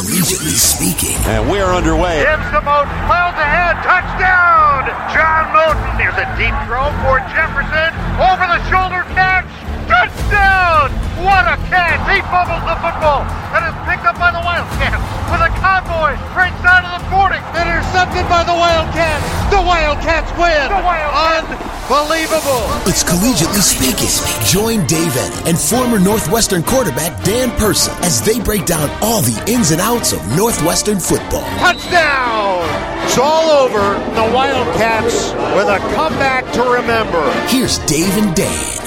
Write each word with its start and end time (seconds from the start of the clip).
collegiately 0.00 0.56
speaking. 0.56 1.16
And 1.28 1.44
we're 1.50 1.68
underway. 1.68 2.24
Gives 2.24 2.48
to 2.56 2.60
Moten, 2.64 3.00
miles 3.04 3.36
ahead, 3.36 3.76
touchdown! 3.84 4.88
John 5.12 5.52
Moten. 5.52 5.92
There's 6.00 6.16
a 6.16 6.28
deep 6.40 6.56
throw 6.64 6.88
for 7.04 7.20
Jefferson, 7.28 7.92
over 8.16 8.44
the 8.48 8.60
shoulder 8.72 9.04
catch, 9.12 9.48
touchdown! 9.84 10.88
What 11.20 11.44
a 11.44 11.60
catch! 11.68 12.00
He 12.08 12.24
fumbles 12.32 12.64
the 12.64 12.76
football 12.80 13.28
and 13.52 13.60
is 13.68 13.76
picked 13.84 14.08
up 14.08 14.16
by 14.16 14.32
the 14.32 14.40
Wildcats 14.40 15.04
with 15.28 15.44
a 15.44 15.52
convoy 15.60 16.16
right 16.32 16.54
side 16.64 16.88
of 16.88 16.96
the 16.96 17.04
40. 17.12 17.36
Intercepted 17.60 18.24
by 18.32 18.40
the 18.40 18.56
Wildcats. 18.56 19.26
The 19.52 19.60
Wildcats 19.60 20.32
win. 20.40 20.64
The 20.72 20.80
Wildcats. 20.80 21.79
Unbelievable. 21.90 22.70
It's 22.86 23.02
collegiately 23.02 23.62
speaking. 23.62 24.06
Join 24.46 24.86
Dave 24.86 25.10
Eanet 25.10 25.48
and 25.48 25.58
former 25.58 25.98
Northwestern 25.98 26.62
quarterback 26.62 27.24
Dan 27.24 27.50
Persa 27.50 27.90
as 28.04 28.22
they 28.22 28.38
break 28.38 28.64
down 28.64 28.88
all 29.02 29.22
the 29.22 29.42
ins 29.50 29.72
and 29.72 29.80
outs 29.80 30.12
of 30.12 30.24
Northwestern 30.36 31.00
football. 31.00 31.42
Touchdown! 31.58 32.62
It's 33.06 33.18
all 33.18 33.50
over. 33.50 33.80
The 34.14 34.32
Wildcats 34.32 35.32
with 35.56 35.66
a 35.66 35.78
comeback 35.96 36.52
to 36.52 36.62
remember. 36.62 37.28
Here's 37.48 37.78
Dave 37.86 38.16
and 38.18 38.36
Dan. 38.36 38.79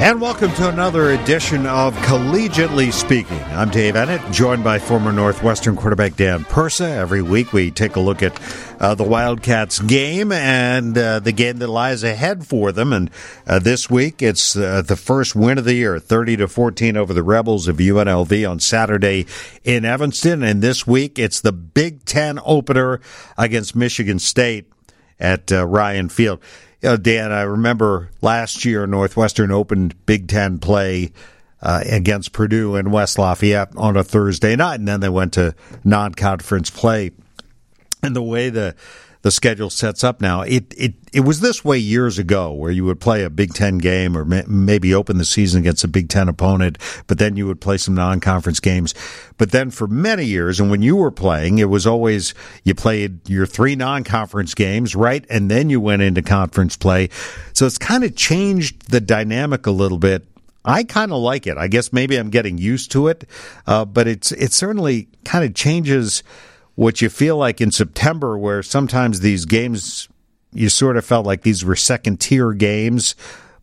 And 0.00 0.20
welcome 0.20 0.52
to 0.52 0.68
another 0.68 1.10
edition 1.10 1.66
of 1.66 1.92
Collegiately 1.96 2.92
Speaking. 2.92 3.42
I'm 3.46 3.68
Dave 3.68 3.94
Eanet, 3.94 4.32
joined 4.32 4.62
by 4.62 4.78
former 4.78 5.10
Northwestern 5.10 5.74
quarterback 5.74 6.14
Dan 6.14 6.44
Persa. 6.44 6.88
Every 6.88 7.20
week 7.20 7.52
we 7.52 7.72
take 7.72 7.96
a 7.96 8.00
look 8.00 8.22
at 8.22 8.40
uh, 8.78 8.94
the 8.94 9.02
Wildcats 9.02 9.80
game 9.80 10.30
and 10.30 10.96
uh, 10.96 11.18
the 11.18 11.32
game 11.32 11.58
that 11.58 11.66
lies 11.66 12.04
ahead 12.04 12.46
for 12.46 12.70
them. 12.70 12.92
And 12.92 13.10
uh, 13.44 13.58
this 13.58 13.90
week 13.90 14.22
it's 14.22 14.56
uh, 14.56 14.82
the 14.82 14.94
first 14.94 15.34
win 15.34 15.58
of 15.58 15.64
the 15.64 15.74
year, 15.74 15.98
30 15.98 16.36
to 16.36 16.48
14 16.48 16.96
over 16.96 17.12
the 17.12 17.24
Rebels 17.24 17.66
of 17.66 17.78
UNLV 17.78 18.48
on 18.48 18.60
Saturday 18.60 19.26
in 19.64 19.84
Evanston. 19.84 20.44
And 20.44 20.62
this 20.62 20.86
week 20.86 21.18
it's 21.18 21.40
the 21.40 21.52
Big 21.52 22.04
Ten 22.04 22.38
opener 22.44 23.00
against 23.36 23.74
Michigan 23.74 24.20
State 24.20 24.70
at 25.18 25.50
uh, 25.50 25.66
Ryan 25.66 26.08
Field. 26.08 26.40
You 26.80 26.90
know, 26.90 26.96
Dan, 26.96 27.32
I 27.32 27.42
remember 27.42 28.10
last 28.22 28.64
year 28.64 28.86
Northwestern 28.86 29.50
opened 29.50 30.06
Big 30.06 30.28
Ten 30.28 30.58
play 30.58 31.12
uh, 31.60 31.82
against 31.84 32.32
Purdue 32.32 32.76
in 32.76 32.92
West 32.92 33.18
Lafayette 33.18 33.76
on 33.76 33.96
a 33.96 34.04
Thursday 34.04 34.54
night, 34.54 34.78
and 34.78 34.86
then 34.86 35.00
they 35.00 35.08
went 35.08 35.32
to 35.32 35.56
non-conference 35.82 36.70
play. 36.70 37.10
And 38.00 38.14
the 38.14 38.22
way 38.22 38.48
the 38.48 38.76
the 39.28 39.32
schedule 39.32 39.68
sets 39.68 40.02
up 40.02 40.22
now, 40.22 40.40
it 40.40 40.72
it 40.74 40.94
it 41.12 41.20
was 41.20 41.40
this 41.40 41.62
way 41.62 41.76
years 41.76 42.18
ago, 42.18 42.50
where 42.50 42.70
you 42.70 42.86
would 42.86 42.98
play 42.98 43.24
a 43.24 43.28
Big 43.28 43.52
Ten 43.52 43.76
game 43.76 44.16
or 44.16 44.24
may, 44.24 44.42
maybe 44.46 44.94
open 44.94 45.18
the 45.18 45.24
season 45.26 45.60
against 45.60 45.84
a 45.84 45.88
Big 45.88 46.08
Ten 46.08 46.30
opponent, 46.30 46.78
but 47.06 47.18
then 47.18 47.36
you 47.36 47.46
would 47.46 47.60
play 47.60 47.76
some 47.76 47.94
non-conference 47.94 48.58
games. 48.58 48.94
But 49.36 49.50
then 49.50 49.70
for 49.70 49.86
many 49.86 50.24
years, 50.24 50.60
and 50.60 50.70
when 50.70 50.80
you 50.80 50.96
were 50.96 51.10
playing, 51.10 51.58
it 51.58 51.68
was 51.68 51.86
always 51.86 52.32
you 52.64 52.74
played 52.74 53.28
your 53.28 53.44
three 53.44 53.76
non-conference 53.76 54.54
games, 54.54 54.96
right, 54.96 55.26
and 55.28 55.50
then 55.50 55.68
you 55.68 55.78
went 55.78 56.00
into 56.00 56.22
conference 56.22 56.78
play. 56.78 57.10
So 57.52 57.66
it's 57.66 57.76
kind 57.76 58.04
of 58.04 58.16
changed 58.16 58.90
the 58.90 59.00
dynamic 59.02 59.66
a 59.66 59.72
little 59.72 59.98
bit 59.98 60.26
I 60.64 60.84
kind 60.84 61.12
of 61.12 61.18
like 61.18 61.46
it. 61.46 61.56
I 61.56 61.68
guess 61.68 61.92
maybe 61.92 62.16
I'm 62.16 62.30
getting 62.30 62.58
used 62.58 62.92
to 62.92 63.08
it, 63.08 63.24
uh, 63.66 63.84
but 63.84 64.06
it's 64.06 64.32
it 64.32 64.52
certainly 64.52 65.08
kind 65.24 65.44
of 65.44 65.54
changes 65.54 66.22
what 66.78 67.02
you 67.02 67.08
feel 67.08 67.36
like 67.36 67.60
in 67.60 67.72
September, 67.72 68.38
where 68.38 68.62
sometimes 68.62 69.18
these 69.18 69.46
games 69.46 70.08
you 70.52 70.68
sort 70.68 70.96
of 70.96 71.04
felt 71.04 71.26
like 71.26 71.42
these 71.42 71.64
were 71.64 71.74
second 71.74 72.20
tier 72.20 72.52
games, 72.52 73.16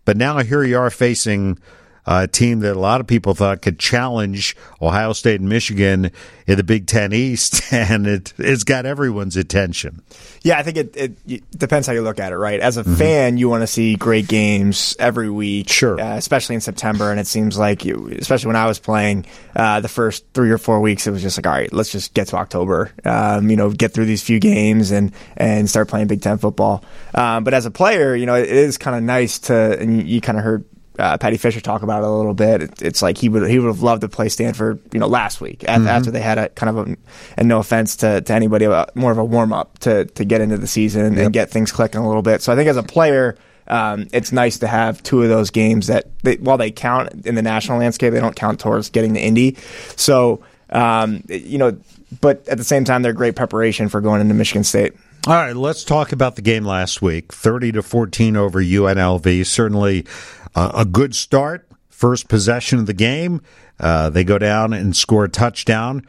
but 0.04 0.18
now 0.18 0.40
here 0.40 0.66
you 0.66 0.78
are 0.78 0.90
facing 0.90 1.58
a 2.06 2.28
team 2.28 2.60
that 2.60 2.76
a 2.76 2.80
lot 2.80 3.02
of 3.02 3.08
people 3.08 3.34
thought 3.34 3.62
could 3.62 3.80
challenge 3.80 4.56
Ohio 4.82 5.14
State 5.14 5.40
and 5.40 5.50
Michigan 5.50 6.12
in 6.48 6.58
the 6.58 6.64
Big 6.64 6.86
Ten 6.86 7.14
East, 7.14 7.62
and 7.74 8.06
it, 8.06 8.34
it's 8.38 8.64
got 8.64 8.86
everyone's 8.86 9.36
attention. 9.36 10.02
Yeah, 10.44 10.60
I 10.60 10.64
think 10.64 10.78
it, 10.78 10.96
it, 10.96 11.18
it 11.28 11.52
depends 11.58 11.88
how 11.88 11.94
you 11.94 12.02
look 12.02 12.20
at 12.20 12.32
it, 12.32 12.38
right? 12.38 12.60
As 12.60 12.78
a 12.78 12.84
mm-hmm. 12.84 12.96
fan, 12.96 13.38
you 13.38 13.50
want 13.50 13.64
to 13.64 13.68
see 13.68 13.96
great 13.96 14.28
games 14.28 14.96
every 15.00 15.30
week, 15.30 15.70
sure, 15.70 16.00
uh, 16.00 16.18
especially 16.18 16.56
in 16.56 16.62
September. 16.62 17.10
And 17.10 17.20
it 17.20 17.28
seems 17.28 17.58
like, 17.58 17.84
you, 17.84 18.10
especially 18.20 18.48
when 18.48 18.56
I 18.56 18.68
was 18.68 18.78
playing 18.78 19.26
uh, 19.56 19.80
the 19.80 19.88
first 19.88 20.26
three 20.34 20.52
or 20.52 20.60
four 20.60 20.80
weeks, 20.82 21.08
it 21.08 21.12
was 21.12 21.24
just 21.24 21.38
like, 21.38 21.48
all 21.48 21.54
right, 21.54 21.74
let's 21.74 21.92
just 21.92 22.14
get 22.14 22.28
to 22.28 22.38
October, 22.38 22.92
um, 23.04 23.50
you 23.50 23.56
know, 23.56 23.72
get 23.72 23.94
through 23.94 24.06
these 24.06 24.22
few 24.22 24.40
games 24.40 24.92
and 24.92 25.12
and 25.36 25.70
start 25.70 25.88
playing 25.88 26.08
Big 26.08 26.22
Ten 26.22 26.38
football. 26.38 26.84
Um, 27.16 27.44
but 27.44 27.56
as 27.56 27.66
a 27.66 27.72
player, 27.72 28.16
you 28.16 28.28
know, 28.28 28.36
it 28.36 28.50
is 28.50 28.78
kind 28.78 28.96
of 28.96 29.02
nice 29.02 29.40
to, 29.40 29.80
and 29.80 29.98
you, 29.98 30.04
you 30.04 30.22
kind 30.22 30.38
of 30.38 30.44
heard 30.44 30.66
uh, 30.98 31.18
Paddy 31.18 31.38
Fisher 31.38 31.62
talk 31.62 31.84
about 31.84 32.04
it 32.04 32.08
a 32.08 32.12
little 32.12 32.34
bit. 32.34 32.62
It, 32.62 32.82
it's 32.82 33.02
like 33.02 33.18
he 33.18 33.30
would 33.30 33.50
he 33.50 33.60
would 33.60 33.68
have 33.68 33.82
loved 33.82 34.02
to 34.02 34.10
play 34.10 34.30
Stanford, 34.30 34.80
you 34.94 35.00
know, 35.00 35.08
last 35.08 35.42
week 35.42 35.60
mm-hmm. 35.60 35.88
after 35.88 36.12
they 36.12 36.22
had 36.22 36.38
a 36.38 36.50
kind 36.50 36.78
of 36.78 36.88
a, 36.88 36.98
and 37.38 37.48
no 37.48 37.60
offense 37.60 37.98
to, 37.98 38.22
to 38.22 38.34
anybody, 38.34 38.68
more 38.96 39.12
of 39.12 39.18
a 39.18 39.26
warm 39.26 39.54
up 39.54 39.80
to 39.80 40.06
to 40.06 40.26
get 40.26 40.42
into 40.42 40.58
the 40.58 40.68
season 40.68 41.14
yep. 41.14 41.26
and 41.26 41.34
get 41.34 41.50
things 41.50 41.72
clicking 41.72 42.02
a 42.02 42.08
little 42.08 42.22
bit. 42.22 42.42
So 42.42 42.54
I 42.54 42.56
think 42.56 42.70
as 42.70 42.78
a 42.78 42.84
player. 42.84 43.38
Um, 43.68 44.06
it's 44.14 44.32
nice 44.32 44.60
to 44.60 44.68
have 44.68 45.02
two 45.02 45.24
of 45.24 45.30
those 45.30 45.50
games 45.50 45.88
that, 45.88 46.06
they, 46.22 46.36
while 46.36 46.56
they 46.56 46.70
count 46.70 47.26
in 47.26 47.34
the 47.34 47.42
national 47.42 47.80
landscape, 47.80 48.14
they 48.14 48.20
don't 48.20 48.36
count 48.36 48.60
towards 48.60 48.92
getting 48.92 49.14
the 49.14 49.20
Indy. 49.20 49.58
So, 49.96 50.44
um, 50.70 51.24
you 51.30 51.58
know, 51.58 51.76
but 52.22 52.48
at 52.48 52.60
the 52.60 52.64
same 52.64 52.86
time, 52.86 53.02
they're 53.02 53.12
great 53.12 53.36
preparation 53.36 53.90
for 53.90 54.02
going 54.02 54.22
into 54.22 54.36
Michigan 54.36 54.64
State. 54.64 54.94
All 55.28 55.34
right, 55.34 55.56
let's 55.56 55.84
talk 55.84 56.12
about 56.12 56.36
the 56.36 56.44
game 56.44 56.66
last 56.66 57.02
week. 57.02 57.34
30 57.34 57.72
to 57.74 57.82
14 57.82 58.36
over 58.36 58.62
UNLV. 58.62 59.46
Certainly 59.48 60.06
uh, 60.56 60.72
a 60.74 60.86
good 60.86 61.16
start. 61.16 61.68
First 61.90 62.28
possession 62.28 62.80
of 62.80 62.88
the 62.88 62.94
game, 62.94 63.42
uh, 63.80 64.10
they 64.10 64.24
go 64.24 64.38
down 64.38 64.74
and 64.74 64.96
score 64.96 65.26
a 65.26 65.30
touchdown, 65.30 66.06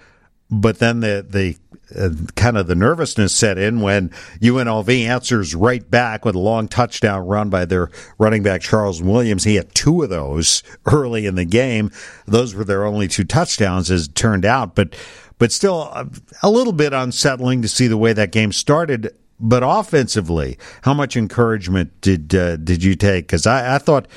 but 0.50 0.78
then 0.78 1.00
the 1.00 1.24
the 1.28 1.56
uh, 1.94 2.10
kind 2.34 2.56
of 2.56 2.66
the 2.66 2.74
nervousness 2.74 3.32
set 3.32 3.58
in 3.58 3.80
when 3.80 4.08
UNLV 4.40 5.06
answers 5.06 5.54
right 5.54 5.88
back 5.88 6.24
with 6.24 6.34
a 6.34 6.40
long 6.40 6.66
touchdown 6.66 7.24
run 7.24 7.48
by 7.48 7.64
their 7.64 7.90
running 8.18 8.42
back 8.42 8.60
Charles 8.60 9.00
Williams. 9.00 9.44
He 9.44 9.54
had 9.54 9.72
two 9.74 10.02
of 10.02 10.10
those 10.10 10.64
early 10.86 11.26
in 11.26 11.36
the 11.36 11.44
game. 11.44 11.92
Those 12.26 12.54
were 12.54 12.64
their 12.64 12.84
only 12.84 13.06
two 13.06 13.24
touchdowns, 13.24 13.90
as 13.90 14.06
it 14.06 14.14
turned 14.14 14.44
out, 14.44 14.74
but 14.74 14.96
but 15.38 15.52
still 15.52 15.82
a, 15.82 16.08
a 16.42 16.50
little 16.50 16.72
bit 16.72 16.92
unsettling 16.92 17.62
to 17.62 17.68
see 17.68 17.86
the 17.86 17.98
way 17.98 18.12
that 18.12 18.32
game 18.32 18.52
started 18.52 19.14
but 19.38 19.62
offensively, 19.64 20.58
how 20.82 20.94
much 20.94 21.16
encouragement 21.16 22.00
did 22.00 22.34
uh, 22.34 22.56
did 22.56 22.82
you 22.82 22.94
take? 22.94 23.26
Because 23.26 23.46
I, 23.46 23.76
I, 23.76 23.78
thought 23.78 24.08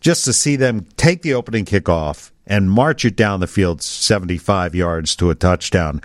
just 0.00 0.24
to 0.26 0.32
see 0.32 0.56
them 0.56 0.86
take 0.96 1.22
the 1.22 1.34
opening 1.34 1.64
kickoff 1.64 2.30
and 2.46 2.70
march 2.70 3.04
it 3.04 3.16
down 3.16 3.40
the 3.40 3.46
field 3.46 3.82
seventy 3.82 4.38
five 4.38 4.74
yards 4.74 5.16
to 5.16 5.30
a 5.30 5.34
touchdown, 5.34 6.00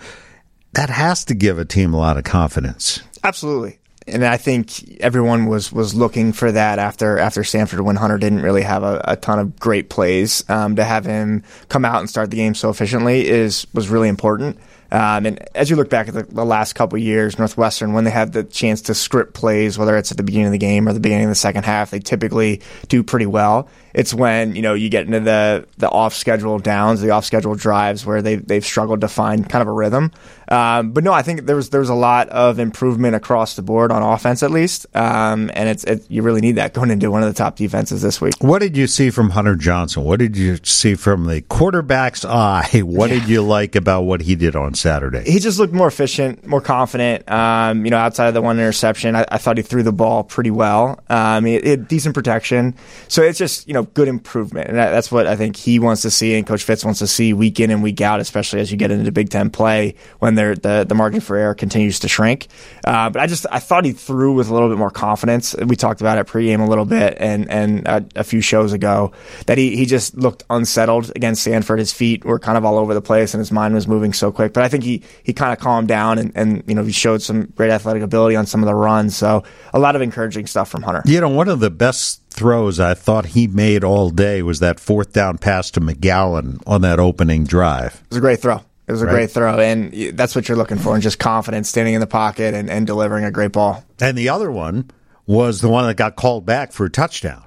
that 0.72 0.90
has 0.90 1.24
to 1.26 1.34
give 1.34 1.58
a 1.58 1.64
team 1.64 1.92
a 1.92 1.98
lot 1.98 2.16
of 2.16 2.24
confidence. 2.24 3.00
Absolutely. 3.22 3.78
And 4.06 4.24
I 4.24 4.36
think 4.36 5.00
everyone 5.00 5.46
was, 5.46 5.70
was 5.70 5.94
looking 5.94 6.32
for 6.32 6.50
that 6.50 6.80
after 6.80 7.18
after 7.18 7.44
Stanford 7.44 7.82
when 7.82 7.96
Hunter 7.96 8.18
didn't 8.18 8.42
really 8.42 8.62
have 8.62 8.82
a, 8.82 9.00
a 9.04 9.16
ton 9.16 9.38
of 9.38 9.58
great 9.60 9.90
plays. 9.90 10.48
Um, 10.50 10.76
to 10.76 10.84
have 10.84 11.04
him 11.04 11.44
come 11.68 11.84
out 11.84 12.00
and 12.00 12.10
start 12.10 12.30
the 12.30 12.36
game 12.36 12.54
so 12.54 12.70
efficiently 12.70 13.28
is 13.28 13.66
was 13.74 13.88
really 13.88 14.08
important. 14.08 14.58
Um, 14.92 15.24
and 15.24 15.48
as 15.56 15.70
you 15.70 15.76
look 15.76 15.88
back 15.88 16.08
at 16.08 16.14
the, 16.14 16.24
the 16.24 16.44
last 16.44 16.74
couple 16.74 16.98
years, 16.98 17.38
Northwestern, 17.38 17.94
when 17.94 18.04
they 18.04 18.10
have 18.10 18.32
the 18.32 18.44
chance 18.44 18.82
to 18.82 18.94
script 18.94 19.32
plays, 19.32 19.78
whether 19.78 19.96
it's 19.96 20.10
at 20.10 20.18
the 20.18 20.22
beginning 20.22 20.48
of 20.48 20.52
the 20.52 20.58
game 20.58 20.86
or 20.86 20.92
the 20.92 21.00
beginning 21.00 21.24
of 21.24 21.30
the 21.30 21.34
second 21.34 21.64
half, 21.64 21.90
they 21.90 21.98
typically 21.98 22.60
do 22.88 23.02
pretty 23.02 23.24
well. 23.24 23.68
It's 23.94 24.14
when 24.14 24.54
you 24.56 24.62
know 24.62 24.74
you 24.74 24.88
get 24.88 25.06
into 25.06 25.20
the 25.20 25.66
the 25.78 25.88
off 25.88 26.14
schedule 26.14 26.58
downs, 26.58 27.00
the 27.00 27.10
off 27.10 27.24
schedule 27.24 27.54
drives 27.54 28.06
where 28.06 28.22
they 28.22 28.36
they've 28.36 28.64
struggled 28.64 29.00
to 29.02 29.08
find 29.08 29.48
kind 29.48 29.62
of 29.62 29.68
a 29.68 29.72
rhythm. 29.72 30.12
Um, 30.48 30.92
but 30.92 31.02
no, 31.02 31.12
I 31.12 31.22
think 31.22 31.46
there 31.46 31.56
was 31.56 31.70
there 31.70 31.80
was 31.80 31.88
a 31.88 31.94
lot 31.94 32.28
of 32.28 32.58
improvement 32.58 33.14
across 33.14 33.56
the 33.56 33.62
board 33.62 33.90
on 33.90 34.02
offense 34.02 34.42
at 34.42 34.50
least, 34.50 34.86
um, 34.94 35.50
and 35.54 35.68
it's 35.68 35.84
it, 35.84 36.04
you 36.10 36.22
really 36.22 36.42
need 36.42 36.56
that 36.56 36.74
going 36.74 36.90
into 36.90 37.10
one 37.10 37.22
of 37.22 37.28
the 37.28 37.34
top 37.34 37.56
defenses 37.56 38.02
this 38.02 38.20
week. 38.20 38.34
What 38.40 38.60
did 38.60 38.76
you 38.76 38.86
see 38.86 39.10
from 39.10 39.30
Hunter 39.30 39.56
Johnson? 39.56 40.04
What 40.04 40.18
did 40.18 40.36
you 40.36 40.58
see 40.62 40.94
from 40.94 41.24
the 41.24 41.40
quarterback's 41.42 42.24
eye? 42.24 42.82
What 42.92 43.10
yeah. 43.10 43.20
did 43.20 43.28
you 43.28 43.42
like 43.42 43.74
about 43.74 44.02
what 44.02 44.20
he 44.20 44.34
did 44.34 44.54
on 44.54 44.74
Saturday? 44.74 45.22
He 45.24 45.38
just 45.38 45.58
looked 45.58 45.72
more 45.72 45.86
efficient, 45.86 46.46
more 46.46 46.60
confident. 46.60 47.30
Um, 47.30 47.84
you 47.84 47.90
know, 47.90 47.96
outside 47.96 48.26
of 48.26 48.34
the 48.34 48.42
one 48.42 48.58
interception, 48.58 49.16
I, 49.16 49.24
I, 49.30 49.38
thought 49.38 49.56
he 49.56 49.62
threw 49.62 49.82
the 49.82 49.92
ball 49.92 50.24
pretty 50.24 50.50
well. 50.50 51.00
Um, 51.08 51.44
he, 51.44 51.58
he 51.60 51.70
had 51.70 51.88
decent 51.88 52.14
protection, 52.14 52.74
so 53.08 53.22
it's 53.22 53.38
just 53.38 53.66
you 53.66 53.72
know 53.72 53.81
good 53.82 54.08
improvement, 54.08 54.68
and 54.68 54.78
that's 54.78 55.10
what 55.10 55.26
I 55.26 55.36
think 55.36 55.56
he 55.56 55.78
wants 55.78 56.02
to 56.02 56.10
see, 56.10 56.34
and 56.34 56.46
Coach 56.46 56.62
Fitz 56.62 56.84
wants 56.84 57.00
to 57.00 57.06
see 57.06 57.32
week 57.32 57.60
in 57.60 57.70
and 57.70 57.82
week 57.82 58.00
out, 58.00 58.20
especially 58.20 58.60
as 58.60 58.70
you 58.70 58.76
get 58.76 58.90
into 58.90 59.10
Big 59.12 59.30
Ten 59.30 59.50
play 59.50 59.94
when 60.18 60.34
the 60.34 60.86
the 60.88 60.94
margin 60.94 61.20
for 61.20 61.36
error 61.36 61.54
continues 61.54 61.98
to 62.00 62.08
shrink. 62.08 62.48
Uh, 62.84 63.10
but 63.10 63.20
I 63.20 63.26
just 63.26 63.46
I 63.50 63.58
thought 63.58 63.84
he 63.84 63.92
threw 63.92 64.32
with 64.34 64.48
a 64.48 64.52
little 64.52 64.68
bit 64.68 64.78
more 64.78 64.90
confidence. 64.90 65.54
We 65.54 65.76
talked 65.76 66.00
about 66.00 66.18
it 66.18 66.26
pregame 66.26 66.60
a 66.60 66.68
little 66.68 66.84
bit, 66.84 67.16
and 67.18 67.50
and 67.50 67.86
a, 67.86 68.04
a 68.16 68.24
few 68.24 68.40
shows 68.40 68.72
ago 68.72 69.12
that 69.46 69.58
he 69.58 69.76
he 69.76 69.86
just 69.86 70.16
looked 70.16 70.42
unsettled 70.50 71.12
against 71.14 71.42
Stanford. 71.42 71.78
His 71.78 71.92
feet 71.92 72.24
were 72.24 72.38
kind 72.38 72.56
of 72.58 72.64
all 72.64 72.78
over 72.78 72.94
the 72.94 73.02
place, 73.02 73.34
and 73.34 73.40
his 73.40 73.52
mind 73.52 73.74
was 73.74 73.86
moving 73.86 74.12
so 74.12 74.32
quick. 74.32 74.52
But 74.52 74.64
I 74.64 74.68
think 74.68 74.84
he 74.84 75.02
he 75.22 75.32
kind 75.32 75.52
of 75.52 75.58
calmed 75.58 75.88
down, 75.88 76.18
and 76.18 76.32
and 76.34 76.62
you 76.66 76.74
know 76.74 76.84
he 76.84 76.92
showed 76.92 77.22
some 77.22 77.46
great 77.56 77.70
athletic 77.70 78.02
ability 78.02 78.36
on 78.36 78.46
some 78.46 78.62
of 78.62 78.66
the 78.66 78.74
runs. 78.74 79.16
So 79.16 79.44
a 79.72 79.78
lot 79.78 79.96
of 79.96 80.02
encouraging 80.02 80.46
stuff 80.46 80.68
from 80.68 80.82
Hunter. 80.82 81.02
You 81.06 81.20
know, 81.20 81.28
one 81.28 81.48
of 81.48 81.60
the 81.60 81.70
best 81.70 82.21
throws 82.32 82.80
I 82.80 82.94
thought 82.94 83.26
he 83.26 83.46
made 83.46 83.84
all 83.84 84.10
day 84.10 84.42
was 84.42 84.58
that 84.60 84.80
fourth 84.80 85.12
down 85.12 85.38
pass 85.38 85.70
to 85.72 85.80
McGowan 85.80 86.62
on 86.66 86.80
that 86.82 86.98
opening 86.98 87.44
drive. 87.44 87.94
It 88.04 88.10
was 88.10 88.18
a 88.18 88.20
great 88.20 88.40
throw. 88.40 88.60
It 88.88 88.92
was 88.92 89.02
a 89.02 89.06
Right. 89.06 89.12
great 89.12 89.30
throw, 89.30 89.58
and 89.60 89.92
that's 90.16 90.34
what 90.34 90.48
you're 90.48 90.58
looking 90.58 90.78
for, 90.78 90.94
and 90.94 91.02
just 91.02 91.18
confidence, 91.18 91.68
standing 91.68 91.94
in 91.94 92.00
the 92.00 92.06
pocket 92.06 92.52
and, 92.54 92.68
and 92.68 92.86
delivering 92.86 93.24
a 93.24 93.30
great 93.30 93.52
ball. 93.52 93.84
And 94.00 94.18
the 94.18 94.28
other 94.28 94.50
one 94.50 94.90
was 95.26 95.60
the 95.60 95.68
one 95.68 95.86
that 95.86 95.94
got 95.96 96.16
called 96.16 96.44
back 96.44 96.72
for 96.72 96.86
a 96.86 96.90
touchdown. 96.90 97.44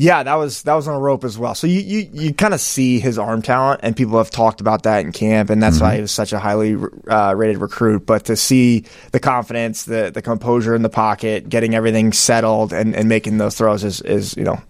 Yeah, 0.00 0.22
that 0.22 0.36
was 0.36 0.62
that 0.62 0.74
was 0.74 0.86
on 0.86 0.94
a 0.94 1.00
rope 1.00 1.24
as 1.24 1.36
well. 1.36 1.56
So 1.56 1.66
you 1.66 1.80
you, 1.80 2.08
you 2.12 2.32
kind 2.32 2.54
of 2.54 2.60
see 2.60 3.00
his 3.00 3.18
arm 3.18 3.42
talent, 3.42 3.80
and 3.82 3.96
people 3.96 4.16
have 4.18 4.30
talked 4.30 4.60
about 4.60 4.84
that 4.84 5.04
in 5.04 5.10
camp, 5.10 5.50
and 5.50 5.60
that's 5.60 5.80
why 5.80 5.96
he 5.96 6.00
was 6.00 6.12
such 6.12 6.32
a 6.32 6.38
highly 6.38 6.76
uh, 7.08 7.34
rated 7.36 7.58
recruit. 7.58 8.06
But 8.06 8.26
to 8.26 8.36
see 8.36 8.84
the 9.10 9.18
confidence, 9.18 9.86
the 9.86 10.12
the 10.14 10.22
composure 10.22 10.76
in 10.76 10.82
the 10.82 10.88
pocket, 10.88 11.48
getting 11.48 11.74
everything 11.74 12.12
settled, 12.12 12.72
and, 12.72 12.94
and 12.94 13.08
making 13.08 13.38
those 13.38 13.56
throws 13.56 13.82
is 13.82 14.00
is 14.02 14.36
you 14.36 14.44
know 14.44 14.60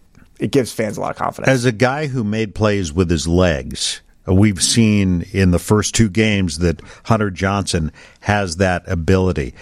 it 0.40 0.50
gives 0.50 0.72
fans 0.72 0.96
a 0.96 1.02
lot 1.02 1.10
of 1.10 1.16
confidence. 1.16 1.52
As 1.52 1.66
a 1.66 1.72
guy 1.72 2.06
who 2.06 2.24
made 2.24 2.54
plays 2.54 2.90
with 2.90 3.10
his 3.10 3.28
legs, 3.28 4.00
uh, 4.26 4.32
we've 4.32 4.62
seen 4.62 5.26
in 5.32 5.50
the 5.50 5.58
first 5.58 5.94
two 5.94 6.08
games 6.08 6.60
that 6.60 6.80
Hunter 7.04 7.30
Johnson 7.30 7.92
has 8.20 8.56
that 8.56 8.88
ability. 8.88 9.54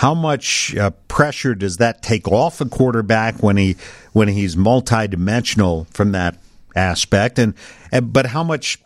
How 0.00 0.14
much 0.14 0.74
uh, 0.76 0.92
pressure 1.08 1.54
does 1.54 1.76
that 1.76 2.00
take 2.00 2.26
off 2.26 2.62
a 2.62 2.64
quarterback 2.64 3.42
when 3.42 3.58
he 3.58 3.76
when 4.14 4.28
he's 4.28 4.56
multidimensional 4.56 5.92
from 5.92 6.12
that 6.12 6.38
aspect? 6.74 7.38
And, 7.38 7.52
and 7.92 8.10
but 8.10 8.24
how 8.24 8.42
much 8.42 8.78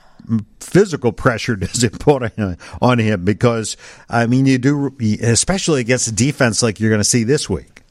physical 0.59 1.13
pressure 1.13 1.55
does 1.65 1.85
it 1.85 2.01
put 2.01 2.25
on- 2.37 2.57
on 2.83 2.99
him? 2.99 3.25
Because 3.25 3.77
I 4.09 4.27
mean, 4.27 4.47
you 4.47 4.59
do, 4.59 4.93
especially 5.23 5.83
against 5.83 6.09
a 6.09 6.13
defense 6.13 6.65
like 6.65 6.81
you're 6.81 6.91
going 6.91 6.99
to 6.99 7.05
see 7.05 7.23
this 7.23 7.49
week. 7.49 7.84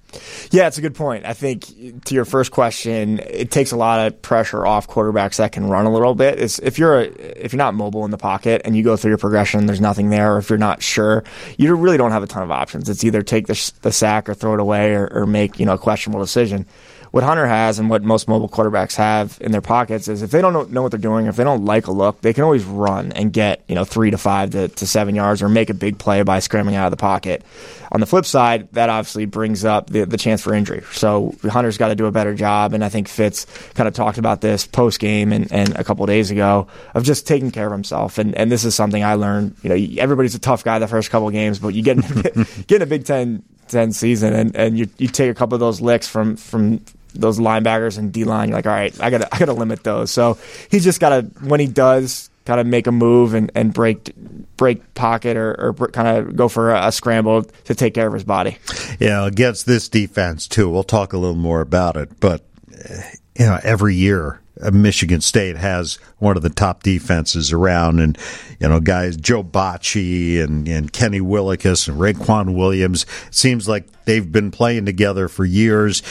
Yeah, 0.52 0.68
it's 0.68 0.78
a 0.78 0.82
good 0.82 0.96
point. 0.96 1.26
I 1.26 1.34
think 1.34 2.06
to 2.06 2.16
your 2.16 2.26
first 2.26 2.52
question, 2.52 3.20
it 3.20 3.52
takes 3.52 3.72
a 3.72 3.78
lot 3.78 4.06
of 4.06 4.22
pressure 4.22 4.66
off 4.66 4.88
quarterbacks 4.88 5.38
that 5.38 5.52
can 5.52 5.70
run 5.70 5.86
a 5.86 5.92
little 5.92 6.16
bit. 6.16 6.40
It's, 6.40 6.60
if 6.60 6.78
you're 6.78 7.02
a, 7.02 7.04
if 7.44 7.54
you're 7.54 7.58
not 7.58 7.74
mobile 7.74 8.06
in 8.06 8.12
the 8.12 8.18
pocket 8.18 8.62
and 8.66 8.76
you 8.76 8.84
go 8.84 8.96
through 8.96 9.12
your 9.12 9.18
progression, 9.18 9.66
there's 9.66 9.82
nothing 9.82 10.10
there, 10.10 10.36
or 10.36 10.38
if 10.38 10.50
you're 10.50 10.58
not 10.58 10.82
sure, 10.82 11.24
you 11.58 11.74
really 11.76 11.98
don't 11.98 12.12
have 12.12 12.24
a 12.24 12.28
ton 12.28 12.44
of 12.44 12.52
options. 12.52 12.90
It's 12.90 13.04
either 13.04 13.22
take 13.22 13.48
the, 13.48 13.72
the 13.82 13.92
sack 13.92 14.30
or 14.30 14.34
throw 14.34 14.54
it 14.54 14.60
away 14.60 14.94
or, 14.94 15.08
or 15.12 15.26
make 15.26 15.60
you 15.60 15.66
know 15.66 15.74
a 15.74 15.78
questionable 15.78 16.20
decision. 16.20 16.66
What 17.14 17.24
Hunter 17.24 17.46
has 17.46 17.78
and 17.78 17.92
what 17.92 18.02
most 18.02 18.28
mobile 18.28 18.50
quarterbacks 18.50 18.96
have 18.96 19.38
in 19.40 19.52
their 19.52 19.62
pockets 19.62 20.08
is 20.08 20.24
if 20.24 20.32
they 20.32 20.42
don't 20.42 20.52
know, 20.52 20.64
know 20.64 20.82
what 20.82 20.90
they're 20.90 21.00
doing, 21.00 21.28
if 21.28 21.36
they 21.36 21.44
don't 21.44 21.64
like 21.64 21.86
a 21.86 21.92
look, 21.92 22.22
they 22.22 22.34
can 22.34 22.44
always 22.44 22.64
run 22.64 23.12
and 23.12 23.32
get 23.32 23.64
you 23.68 23.76
know 23.76 23.86
three 23.86 24.10
to 24.10 24.18
five 24.18 24.50
to, 24.50 24.68
to 24.70 24.88
seven 24.88 25.14
yards 25.14 25.44
or 25.44 25.48
make 25.48 25.70
a 25.70 25.76
big 25.76 26.00
play 26.00 26.24
by 26.24 26.40
scrambling 26.40 26.76
out 26.76 26.88
of 26.88 26.92
the 26.92 26.98
pocket. 26.98 27.44
On 27.92 28.00
the 28.00 28.08
flip 28.08 28.26
side, 28.26 28.68
that 28.72 28.90
obviously 28.90 29.26
brings 29.26 29.64
up 29.64 29.92
the, 29.92 30.08
the 30.08 30.18
chance 30.18 30.42
for 30.42 30.56
injury. 30.56 30.82
So 30.92 31.36
Hunter's 31.44 31.78
got 31.78 31.90
to 31.90 31.96
do 31.96 32.08
a 32.08 32.12
better 32.12 32.34
job, 32.34 32.74
and 32.74 32.84
I 32.84 32.90
think 32.90 33.08
Fitz 33.08 33.46
kind 33.76 33.88
of 33.88 33.94
talked 33.94 34.18
about 34.18 34.42
this 34.42 34.66
post 34.66 35.00
game 35.00 35.32
and, 35.32 35.52
and 35.54 35.76
a 35.76 35.84
couple 35.84 36.04
of 36.04 36.08
days 36.08 36.32
ago 36.32 36.66
of 36.96 37.04
just 37.04 37.28
taking 37.28 37.52
care 37.52 37.68
of 37.68 37.74
himself. 37.74 38.18
And 38.18 38.34
and 38.34 38.52
this 38.52 38.66
is 38.66 38.74
something 38.74 39.04
I 39.04 39.14
learned. 39.14 39.56
You 39.62 39.70
know, 39.70 40.02
everybody's 40.02 40.34
a 40.34 40.40
tough 40.40 40.64
guy 40.64 40.80
the 40.80 40.88
first 40.88 41.12
couple 41.12 41.28
of 41.28 41.34
games, 41.34 41.60
but 41.60 41.76
you 41.76 41.84
get 41.84 41.98
get 42.66 42.78
in 42.78 42.82
a 42.82 42.88
Big 42.88 43.06
Ten 43.06 43.44
10 43.68 43.94
season 43.94 44.34
and, 44.34 44.56
and 44.58 44.78
you, 44.78 44.90
you 44.98 45.08
take 45.08 45.32
a 45.32 45.34
couple 45.34 45.56
of 45.56 45.62
those 45.62 45.80
licks 45.80 46.06
from 46.06 46.36
from 46.36 46.82
those 47.14 47.40
linebackers 47.40 47.98
and 47.98 48.12
D 48.12 48.24
line, 48.24 48.50
you're 48.50 48.58
like, 48.58 48.66
all 48.66 48.74
right, 48.74 49.00
I 49.02 49.10
gotta 49.10 49.34
I 49.34 49.40
gotta 49.40 49.54
limit 49.54 49.84
those. 49.84 50.12
So 50.12 50.38
he's 50.70 50.84
just 50.84 51.00
gotta 51.00 51.22
when 51.42 51.60
he 51.60 51.68
does 51.68 52.30
kind 52.46 52.60
of 52.60 52.68
make 52.68 52.88
a 52.88 52.92
move 52.92 53.34
and, 53.34 53.52
and 53.56 53.74
break 53.74 54.12
break 54.58 54.94
pocket 54.94 55.38
or, 55.38 55.54
or 55.54 55.74
kind 55.90 56.08
of 56.08 56.36
go 56.36 56.48
for 56.48 56.72
a, 56.72 56.88
a 56.88 56.92
scramble 56.92 57.44
to 57.44 57.76
take 57.76 57.94
care 57.94 58.08
of 58.08 58.14
his 58.14 58.24
body. 58.24 58.58
Yeah, 59.00 59.26
against 59.26 59.66
this 59.66 59.90
defense 59.90 60.48
too. 60.48 60.70
We'll 60.70 60.84
talk 60.84 61.14
a 61.14 61.18
little 61.18 61.36
more 61.36 61.62
about 61.62 61.96
it, 61.96 62.20
but 62.20 62.44
uh, 62.72 63.02
you 63.38 63.46
know, 63.46 63.60
every 63.64 63.96
year 63.96 64.42
uh, 64.62 64.72
Michigan 64.72 65.22
State 65.22 65.58
has 65.58 65.96
one 66.20 66.38
of 66.38 66.44
the 66.44 66.50
top 66.50 66.84
defenses 66.84 67.52
around, 67.52 68.00
and 68.00 68.18
you 68.60 68.70
know, 68.70 68.80
guys 68.80 69.18
Joe 69.18 69.44
Bachie 69.44 70.42
and, 70.42 70.68
and 70.68 70.94
Kenny 70.94 71.20
Willekes 71.20 71.88
and 71.88 71.98
Raequan 71.98 72.56
Williams. 72.56 73.06
It 73.28 73.36
seems 73.36 73.68
like 73.68 73.86
they've 74.06 74.32
been 74.32 74.52
playing 74.52 74.86
together 74.86 75.28
for 75.28 75.44
years. 75.44 76.04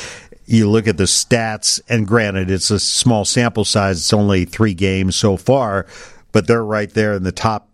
You 0.44 0.68
look 0.68 0.86
at 0.86 0.96
the 0.96 1.04
stats, 1.04 1.80
and 1.88 2.06
granted, 2.06 2.50
it's 2.50 2.70
a 2.70 2.80
small 2.80 3.24
sample 3.24 3.64
size. 3.64 3.98
It's 3.98 4.12
only 4.12 4.44
three 4.44 4.74
games 4.74 5.16
so 5.16 5.36
far, 5.36 5.86
but 6.32 6.46
they're 6.46 6.64
right 6.64 6.90
there 6.90 7.14
in 7.14 7.22
the 7.22 7.32
top 7.32 7.68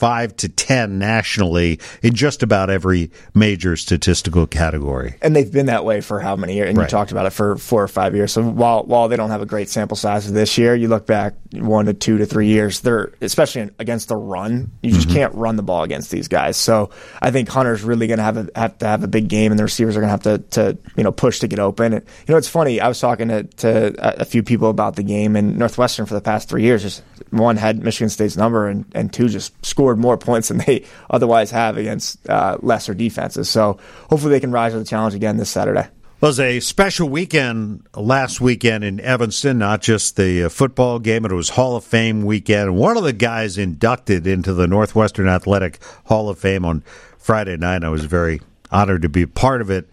five 0.00 0.34
to 0.34 0.48
ten 0.48 0.98
nationally 0.98 1.78
in 2.02 2.14
just 2.14 2.42
about 2.42 2.70
every 2.70 3.10
major 3.34 3.76
statistical 3.76 4.46
category. 4.46 5.14
and 5.20 5.36
they've 5.36 5.52
been 5.52 5.66
that 5.66 5.84
way 5.84 6.00
for 6.00 6.20
how 6.20 6.34
many 6.36 6.54
years? 6.54 6.70
And 6.70 6.78
Right. 6.78 6.84
you 6.84 6.90
talked 6.90 7.12
about 7.12 7.26
it 7.26 7.30
for 7.30 7.56
four 7.58 7.82
or 7.82 7.88
five 7.88 8.14
years. 8.16 8.32
So 8.32 8.42
while 8.42 8.82
while 8.84 9.08
they 9.08 9.16
don't 9.16 9.28
have 9.28 9.42
a 9.42 9.46
great 9.46 9.68
sample 9.68 9.96
size 9.96 10.26
of 10.26 10.32
this 10.32 10.56
year, 10.56 10.74
you 10.74 10.88
look 10.88 11.06
back 11.06 11.34
one 11.52 11.84
to 11.84 11.92
two 11.92 12.16
to 12.16 12.24
three 12.24 12.46
years, 12.46 12.80
they're 12.80 13.12
especially 13.20 13.70
against 13.78 14.08
the 14.08 14.16
run. 14.16 14.70
You 14.82 14.92
just 14.92 15.08
mm-hmm. 15.08 15.16
can't 15.16 15.34
run 15.34 15.56
the 15.56 15.62
ball 15.62 15.82
against 15.82 16.10
these 16.10 16.28
guys. 16.28 16.56
So 16.56 16.90
I 17.20 17.30
think 17.30 17.48
Hunter's 17.50 17.82
really 17.82 18.06
going 18.06 18.18
to 18.18 18.24
have 18.24 18.36
a, 18.38 18.48
have 18.54 18.78
to 18.78 18.86
have 18.86 19.04
a 19.04 19.08
big 19.08 19.28
game, 19.28 19.52
and 19.52 19.58
the 19.58 19.64
receivers 19.64 19.96
are 19.96 20.00
going 20.00 20.08
to 20.08 20.12
have 20.12 20.22
to 20.22 20.38
to 20.60 20.78
you 20.96 21.04
know 21.04 21.12
push 21.12 21.40
to 21.40 21.48
get 21.48 21.58
open. 21.58 21.92
And, 21.92 22.04
you 22.26 22.32
know, 22.32 22.38
it's 22.38 22.48
funny. 22.48 22.80
I 22.80 22.88
was 22.88 23.00
talking 23.00 23.28
to, 23.28 23.42
to 23.42 23.94
a, 23.98 24.22
a 24.22 24.24
few 24.24 24.42
people 24.42 24.70
about 24.70 24.96
the 24.96 25.02
game, 25.02 25.36
and 25.36 25.58
Northwestern 25.58 26.06
for 26.06 26.14
the 26.14 26.20
past 26.22 26.48
three 26.48 26.62
years, 26.62 26.82
just 26.82 27.02
one 27.30 27.56
had 27.56 27.82
Michigan 27.82 28.08
State's 28.08 28.36
number, 28.36 28.66
and 28.66 28.84
and 28.94 29.12
two 29.12 29.28
just 29.28 29.52
scored 29.64 29.89
more 29.98 30.16
points 30.16 30.48
than 30.48 30.58
they 30.58 30.84
otherwise 31.10 31.50
have 31.50 31.76
against 31.76 32.28
uh, 32.28 32.58
lesser 32.60 32.94
defenses. 32.94 33.48
So 33.48 33.78
hopefully 34.08 34.32
they 34.32 34.40
can 34.40 34.52
rise 34.52 34.72
to 34.72 34.78
the 34.78 34.84
challenge 34.84 35.14
again 35.14 35.36
this 35.36 35.50
Saturday. 35.50 35.88
was 36.20 36.38
a 36.38 36.60
special 36.60 37.08
weekend 37.08 37.86
last 37.94 38.40
weekend 38.40 38.84
in 38.84 39.00
Evanston, 39.00 39.58
not 39.58 39.80
just 39.80 40.16
the 40.16 40.44
uh, 40.44 40.48
football 40.48 40.98
game, 40.98 41.24
it 41.24 41.32
was 41.32 41.50
Hall 41.50 41.76
of 41.76 41.84
Fame 41.84 42.24
weekend. 42.24 42.76
One 42.76 42.96
of 42.96 43.04
the 43.04 43.12
guys 43.12 43.58
inducted 43.58 44.26
into 44.26 44.52
the 44.52 44.66
Northwestern 44.66 45.28
Athletic 45.28 45.78
Hall 46.04 46.28
of 46.28 46.38
Fame 46.38 46.64
on 46.64 46.82
Friday 47.18 47.56
night. 47.56 47.84
I 47.84 47.88
was 47.88 48.04
very 48.04 48.40
honored 48.70 49.02
to 49.02 49.08
be 49.08 49.26
part 49.26 49.60
of 49.60 49.70
it. 49.70 49.88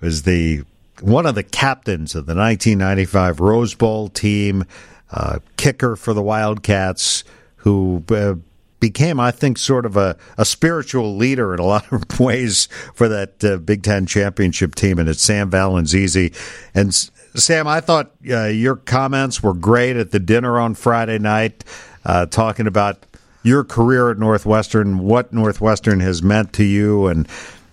Was 0.00 0.22
the 0.22 0.62
one 1.00 1.26
of 1.26 1.34
the 1.34 1.42
captains 1.42 2.14
of 2.14 2.26
the 2.26 2.34
1995 2.34 3.40
Rose 3.40 3.74
Bowl 3.74 4.08
team, 4.08 4.64
uh, 5.10 5.38
kicker 5.56 5.96
for 5.96 6.12
the 6.12 6.22
Wildcats, 6.22 7.24
who 7.56 8.02
uh, 8.10 8.34
became, 8.80 9.18
I 9.18 9.30
think, 9.30 9.58
sort 9.58 9.86
of 9.86 9.96
a, 9.96 10.16
a 10.36 10.44
spiritual 10.44 11.16
leader 11.16 11.54
in 11.54 11.60
a 11.60 11.64
lot 11.64 11.92
of 11.92 12.20
ways 12.20 12.66
for 12.94 13.08
that 13.08 13.44
uh, 13.44 13.56
Big 13.58 13.82
Ten 13.82 14.06
championship 14.06 14.74
team, 14.74 14.98
and 14.98 15.08
it's 15.08 15.22
Sam 15.22 15.50
Valenzisi. 15.50 16.34
And 16.74 16.94
Sam, 16.94 17.66
I 17.66 17.80
thought 17.80 18.12
uh, 18.30 18.44
your 18.44 18.76
comments 18.76 19.42
were 19.42 19.54
great 19.54 19.96
at 19.96 20.10
the 20.10 20.20
dinner 20.20 20.58
on 20.58 20.74
Friday 20.74 21.18
night, 21.18 21.64
uh, 22.04 22.26
talking 22.26 22.66
about 22.66 23.04
your 23.42 23.64
career 23.64 24.10
at 24.10 24.18
Northwestern, 24.18 24.98
what 24.98 25.32
Northwestern 25.32 26.00
has 26.00 26.22
meant 26.22 26.52
to 26.54 26.64
you, 26.64 27.06
and 27.06 27.28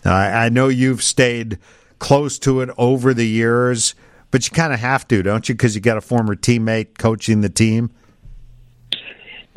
I 0.06 0.50
know 0.50 0.68
you've 0.68 1.02
stayed 1.02 1.58
close 1.98 2.38
to 2.40 2.62
it 2.62 2.70
over 2.78 3.14
the 3.14 3.28
years, 3.28 3.96
but 4.32 4.48
you 4.48 4.54
kind 4.54 4.74
of 4.74 4.80
have 4.80 5.08
to, 5.08 5.24
don't 5.24 5.48
you? 5.50 5.56
Because 5.56 5.76
you 5.76 5.82
got 5.82 5.98
a 5.98 6.02
former 6.02 6.36
teammate 6.36 6.98
coaching 6.98 7.42
the 7.42 7.50
team. 7.50 7.90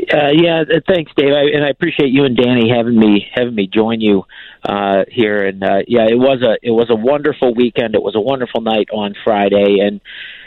Uh, 0.00 0.30
yeah, 0.32 0.62
thanks, 0.86 1.10
Dave, 1.16 1.32
I, 1.32 1.56
and 1.56 1.64
I 1.64 1.70
appreciate 1.70 2.10
you 2.10 2.24
and 2.24 2.36
Danny 2.36 2.70
having 2.70 2.96
me 2.96 3.28
having 3.34 3.54
me 3.54 3.66
join 3.66 4.00
you 4.00 4.24
uh, 4.62 5.04
here. 5.08 5.44
And 5.44 5.62
uh, 5.62 5.80
yeah, 5.88 6.06
it 6.08 6.18
was 6.18 6.40
a 6.40 6.56
it 6.62 6.70
was 6.70 6.88
a 6.88 6.94
wonderful 6.94 7.52
weekend. 7.52 7.96
It 7.96 8.02
was 8.02 8.14
a 8.14 8.20
wonderful 8.20 8.60
night 8.60 8.88
on 8.92 9.14
Friday, 9.24 9.78
and 9.80 10.00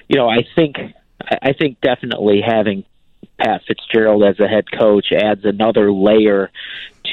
you 0.07 0.15
know, 0.15 0.29
I 0.29 0.47
think 0.55 0.77
I 1.19 1.51
think 1.51 1.81
definitely 1.81 2.41
having 2.45 2.85
Pat 3.37 3.61
Fitzgerald 3.67 4.23
as 4.23 4.39
a 4.39 4.47
head 4.47 4.71
coach 4.71 5.07
adds 5.11 5.43
another 5.43 5.91
layer 5.91 6.49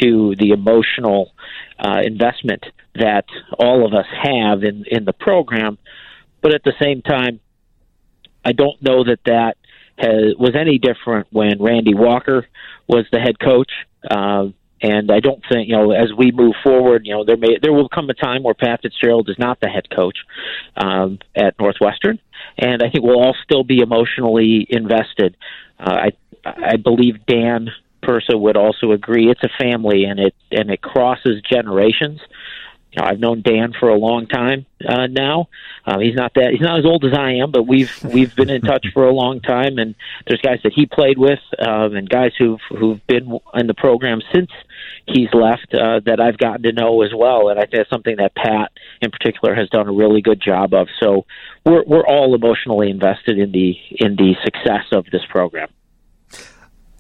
to 0.01 0.37
the 0.37 0.51
emotional 0.51 1.33
uh, 1.79 2.01
investment 2.05 2.65
that 2.95 3.25
all 3.59 3.85
of 3.85 3.95
us 3.95 4.07
have 4.23 4.63
in 4.63 4.85
in 4.87 5.05
the 5.05 5.13
program. 5.13 5.77
But 6.41 6.55
at 6.55 6.63
the 6.63 6.75
same 6.81 7.03
time, 7.03 7.41
I 8.45 8.53
don't 8.53 8.81
know 8.81 9.03
that 9.03 9.21
that 9.25 9.57
has, 9.99 10.35
was 10.39 10.55
any 10.59 10.79
different 10.79 11.27
when 11.31 11.61
Randy 11.63 11.95
Walker 11.95 12.47
was 12.87 13.07
the 13.13 13.21
head 13.21 13.39
coach. 13.39 13.71
Um, 14.11 14.55
and 14.81 15.11
I 15.11 15.21
don't 15.21 15.43
think 15.51 15.69
you 15.69 15.77
know 15.77 15.91
as 15.91 16.13
we 16.17 16.31
move 16.31 16.55
forward, 16.63 17.03
you 17.05 17.15
know 17.15 17.25
there 17.25 17.37
may 17.37 17.59
there 17.61 17.73
will 17.73 17.89
come 17.89 18.09
a 18.11 18.15
time 18.15 18.43
where 18.43 18.55
Pat 18.55 18.81
Fitzgerald 18.83 19.29
is 19.29 19.37
not 19.39 19.61
the 19.61 19.69
head 19.69 19.89
coach 19.95 20.19
um, 20.77 21.19
at 21.35 21.59
Northwestern, 21.59 22.21
and 22.57 22.83
I 22.83 22.91
think 22.91 23.05
we'll 23.05 23.21
all 23.21 23.37
still 23.43 23.65
be 23.65 23.81
emotionally 23.81 24.67
invested. 24.71 25.37
Uh, 25.81 26.11
I 26.11 26.13
I 26.45 26.77
believe 26.77 27.27
Dan 27.27 27.71
Persa 28.03 28.39
would 28.39 28.57
also 28.57 28.93
agree. 28.93 29.31
It's 29.31 29.43
a 29.43 29.63
family, 29.63 30.05
and 30.05 30.21
it 30.21 30.35
and 30.53 30.71
it 30.71 30.81
crosses 30.81 31.43
generations. 31.43 32.21
You 32.93 33.03
know, 33.03 33.09
I've 33.09 33.21
known 33.21 33.43
Dan 33.43 33.75
for 33.79 33.91
a 33.91 33.99
long 33.99 34.27
time 34.27 34.65
uh, 34.87 35.07
now. 35.09 35.49
Um, 35.85 36.01
he's 36.01 36.15
not 36.15 36.33
that 36.35 36.51
he's 36.53 36.61
not 36.61 36.79
as 36.79 36.87
old 36.87 37.05
as 37.05 37.13
I 37.13 37.33
am, 37.35 37.51
but 37.51 37.65
we've 37.67 37.93
we've 38.05 38.35
been 38.35 38.51
in 38.51 38.63
touch 38.63 38.87
for 38.95 39.07
a 39.07 39.13
long 39.13 39.41
time. 39.41 39.79
And 39.79 39.95
there's 40.27 40.41
guys 40.41 40.61
that 40.65 40.73
he 40.75 40.87
played 40.87 41.19
with, 41.19 41.41
um, 41.59 41.97
and 41.97 42.09
guys 42.09 42.33
who've 42.39 42.61
who've 42.71 43.07
been 43.07 43.39
in 43.55 43.67
the 43.67 43.75
program 43.75 44.21
since 44.35 44.51
he's 45.07 45.29
left 45.33 45.75
uh, 45.75 46.01
that 46.07 46.21
I've 46.21 46.39
gotten 46.39 46.63
to 46.63 46.73
know 46.73 47.03
as 47.03 47.11
well. 47.15 47.49
And 47.49 47.59
I 47.59 47.63
think 47.63 47.73
that's 47.73 47.91
something 47.91 48.17
that 48.17 48.35
Pat, 48.35 48.73
in 49.01 49.11
particular, 49.11 49.55
has 49.55 49.69
done 49.69 49.89
a 49.89 49.93
really 49.93 50.23
good 50.23 50.41
job 50.41 50.75
of. 50.75 50.89
So 51.01 51.27
we're 51.65 51.85
we're 51.85 52.07
all 52.07 52.35
emotionally 52.35 52.91
invested 52.91 53.39
in 53.39 53.53
the 53.53 53.77
in 53.91 54.17
the 54.17 54.35
success 54.45 54.85
of 54.93 55.07
this 55.13 55.23
program. 55.29 55.69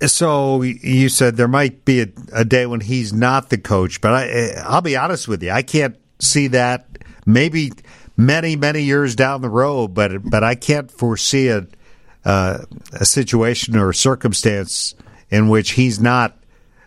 So 0.06 0.62
you 0.62 1.08
said 1.08 1.36
there 1.36 1.48
might 1.48 1.84
be 1.84 2.02
a, 2.02 2.08
a, 2.32 2.44
day 2.44 2.66
when 2.66 2.80
he's 2.80 3.12
not 3.12 3.50
the 3.50 3.58
coach, 3.58 4.00
but 4.00 4.12
I, 4.12 4.62
I'll 4.64 4.80
be 4.80 4.96
honest 4.96 5.26
with 5.26 5.42
you, 5.42 5.50
I 5.50 5.62
can't 5.62 5.96
see 6.20 6.48
that. 6.48 6.86
Maybe 7.26 7.72
many 8.16 8.56
many 8.56 8.82
years 8.82 9.16
down 9.16 9.42
the 9.42 9.50
road, 9.50 9.88
but 9.88 10.22
but 10.30 10.44
I 10.44 10.54
can't 10.54 10.90
foresee 10.90 11.48
a 11.48 11.66
uh, 12.24 12.58
a 12.92 13.04
situation 13.04 13.76
or 13.76 13.90
a 13.90 13.94
circumstance 13.94 14.94
in 15.30 15.48
which 15.48 15.72
he's 15.72 16.00
not 16.00 16.36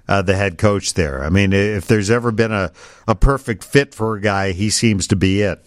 uh, 0.07 0.21
the 0.21 0.35
head 0.35 0.57
coach 0.57 0.93
there. 0.93 1.23
I 1.23 1.29
mean, 1.29 1.53
if 1.53 1.87
there's 1.87 2.09
ever 2.09 2.31
been 2.31 2.51
a, 2.51 2.71
a 3.07 3.15
perfect 3.15 3.63
fit 3.63 3.95
for 3.95 4.15
a 4.15 4.21
guy, 4.21 4.51
he 4.51 4.69
seems 4.69 5.07
to 5.07 5.15
be 5.15 5.41
it. 5.41 5.65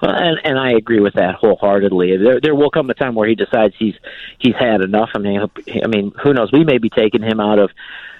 Well, 0.00 0.12
and, 0.14 0.38
and 0.44 0.58
I 0.58 0.72
agree 0.72 1.00
with 1.00 1.14
that 1.14 1.34
wholeheartedly. 1.34 2.16
There, 2.16 2.40
there 2.40 2.54
will 2.54 2.70
come 2.70 2.90
a 2.90 2.94
time 2.94 3.14
where 3.14 3.28
he 3.28 3.34
decides 3.34 3.74
he's 3.78 3.94
he's 4.38 4.54
had 4.54 4.80
enough. 4.80 5.10
I 5.14 5.18
mean, 5.18 5.40
I 5.82 5.86
mean, 5.86 6.12
who 6.22 6.32
knows? 6.32 6.52
We 6.52 6.64
may 6.64 6.78
be 6.78 6.90
taking 6.90 7.22
him 7.22 7.40
out 7.40 7.58
of 7.58 7.70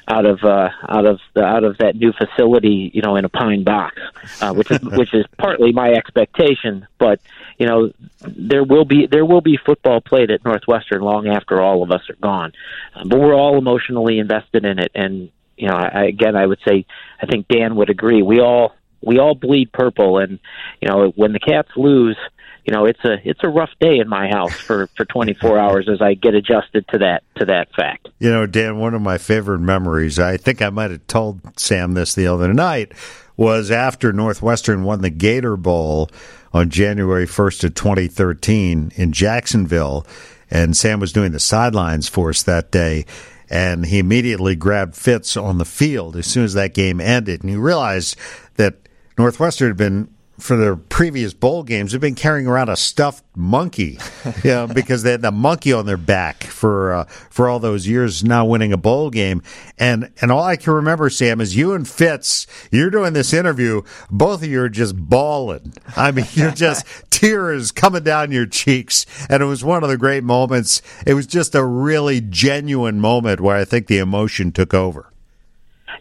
out 0.09 0.25
of 0.25 0.43
uh, 0.43 0.71
out 0.89 1.07
of 1.07 1.21
the, 1.35 1.45
out 1.45 1.65
of 1.65 1.79
that 1.79 1.95
new 1.95 2.13
facility, 2.13 2.91
you 2.95 3.03
know, 3.03 3.17
in 3.17 3.25
a 3.25 3.29
pine 3.29 3.63
box, 3.65 4.01
uh, 4.41 4.53
which 4.55 4.71
is 4.71 4.81
which 4.81 5.15
is 5.15 5.25
partly 5.37 5.73
my 5.73 5.93
expectation. 5.93 6.87
But 6.99 7.21
you 7.59 7.67
know, 7.67 7.93
there 8.21 8.65
will 8.65 8.85
be 8.85 9.07
there 9.07 9.25
will 9.25 9.41
be 9.41 9.57
football 9.57 10.01
played 10.01 10.31
at 10.31 10.45
Northwestern 10.45 11.03
long 11.03 11.29
after 11.29 11.61
all 11.61 11.83
of 11.83 11.91
us 11.91 12.09
are 12.09 12.17
gone. 12.17 12.53
Um, 12.95 13.09
but 13.09 13.21
we're 13.21 13.35
all 13.35 13.59
emotionally 13.59 14.19
invested 14.19 14.65
in 14.65 14.79
it, 14.79 14.91
and 14.95 15.31
you 15.57 15.69
know, 15.69 15.75
I, 15.75 16.05
again, 16.05 16.37
I 16.37 16.47
would 16.47 16.61
say 16.67 16.87
I 17.21 17.27
think 17.27 17.49
Dan 17.49 17.77
would 17.77 17.91
agree. 17.91 18.23
We 18.23 18.41
all 18.41 18.75
we 19.03 19.19
all 19.19 19.35
bleed 19.35 19.73
purple, 19.73 20.19
and 20.19 20.39
you 20.81 20.89
know 20.89 21.13
when 21.17 21.33
the 21.33 21.41
Cats 21.41 21.71
lose, 21.77 22.17
you 22.65 22.73
know 22.73 22.85
it's 22.85 23.05
a 23.05 23.17
it's 23.25 23.41
a 23.43 23.49
rough 23.49 23.71
day 23.81 23.99
in 23.99 24.09
my 24.09 24.29
house 24.29 24.55
for 24.55 24.89
for 24.97 25.05
24 25.05 25.59
hours 25.59 25.89
as 25.89 26.01
I 26.01 26.15
get 26.15 26.35
adjusted 26.35 26.87
to 26.89 26.99
that 26.99 27.23
to 27.37 27.45
that 27.47 27.69
fact. 27.75 28.09
You 28.19 28.31
know, 28.31 28.47
Dan, 28.47 28.79
one 28.79 28.95
of 28.95 29.03
my 29.03 29.19
favorite 29.19 29.61
memories. 29.61 30.19
I 30.19 30.37
think 30.37 30.63
I 30.63 30.71
might 30.71 30.91
have 30.91 31.07
told 31.07 31.41
Sam 31.59 31.95
this 31.95 32.15
the 32.15 32.27
other 32.27 32.53
night 32.53 32.93
was 33.37 33.71
after 33.71 34.13
Northwestern 34.13 34.83
won 34.83 35.01
the 35.01 35.11
Gator 35.11 35.57
Bowl 35.57 36.11
on 36.53 36.71
January 36.71 37.27
1st 37.27 37.65
of 37.65 37.75
2013 37.75 38.93
in 38.97 39.13
Jacksonville, 39.13 40.07
and 40.51 40.77
Sam 40.77 40.99
was 40.99 41.13
doing 41.13 41.33
the 41.33 41.39
sidelines 41.39 42.09
for 42.09 42.31
us 42.31 42.43
that 42.43 42.71
day 42.71 43.05
and 43.51 43.87
he 43.87 43.99
immediately 43.99 44.57
grabbed 44.57 44.95
Fitz 44.95 45.37
on 45.37 45.59
the 45.59 45.65
field 45.65 46.17
as 46.17 46.27
soon 46.27 46.45
as 46.45 46.55
that 46.55 46.75
game 46.75 47.01
ended. 47.01 47.43
And 47.43 47.51
he 47.51 47.57
realized 47.57 48.17
that 48.57 48.89
Northwestern 49.17 49.69
had 49.69 49.77
been 49.77 50.15
for 50.39 50.57
their 50.57 50.77
previous 50.77 51.35
bowl 51.35 51.63
games 51.63 51.93
they've 51.93 52.01
been 52.01 52.15
carrying 52.15 52.47
around 52.47 52.69
a 52.69 52.77
stuffed 52.77 53.25
monkey, 53.35 53.99
you 54.45 54.51
know, 54.51 54.67
because 54.67 55.03
they 55.03 55.11
had 55.11 55.23
the 55.23 55.33
monkey 55.33 55.73
on 55.73 55.87
their 55.87 55.97
back 55.97 56.45
for 56.45 56.93
uh, 56.93 57.05
for 57.31 57.49
all 57.49 57.59
those 57.59 57.87
years. 57.87 58.25
Now 58.25 58.47
winning 58.47 58.73
a 58.73 58.77
bowl 58.77 59.11
game, 59.11 59.43
and 59.79 60.11
and 60.21 60.31
all 60.31 60.43
I 60.43 60.57
can 60.57 60.73
remember, 60.73 61.11
Sam, 61.11 61.41
is 61.41 61.57
you 61.57 61.73
and 61.73 61.87
Fitz. 61.89 62.47
You're 62.71 62.91
doing 62.91 63.13
this 63.13 63.33
interview. 63.33 63.83
Both 64.11 64.43
of 64.43 64.49
you 64.49 64.63
are 64.63 64.69
just 64.69 64.97
bawling. 64.97 65.75
I 65.97 66.13
mean, 66.13 66.27
you're 66.33 66.53
just 66.53 66.87
tears 67.11 67.73
coming 67.73 68.05
down 68.05 68.33
your 68.33 68.47
cheeks, 68.47 69.07
and 69.29 69.43
it 69.43 69.47
was 69.47 69.65
one 69.65 69.83
of 69.83 69.89
the 69.89 69.99
great 69.99 70.25
moments. 70.25 70.83
It 71.07 71.15
was 71.15 71.27
just 71.27 71.55
a 71.55 71.65
really 71.65 72.21
genuine 72.21 73.01
moment 73.01 73.41
where 73.41 73.57
I 73.57 73.65
think 73.65 73.87
the 73.87 73.99
emotion 73.99 74.53
took 74.53 74.73
over. 74.73 75.13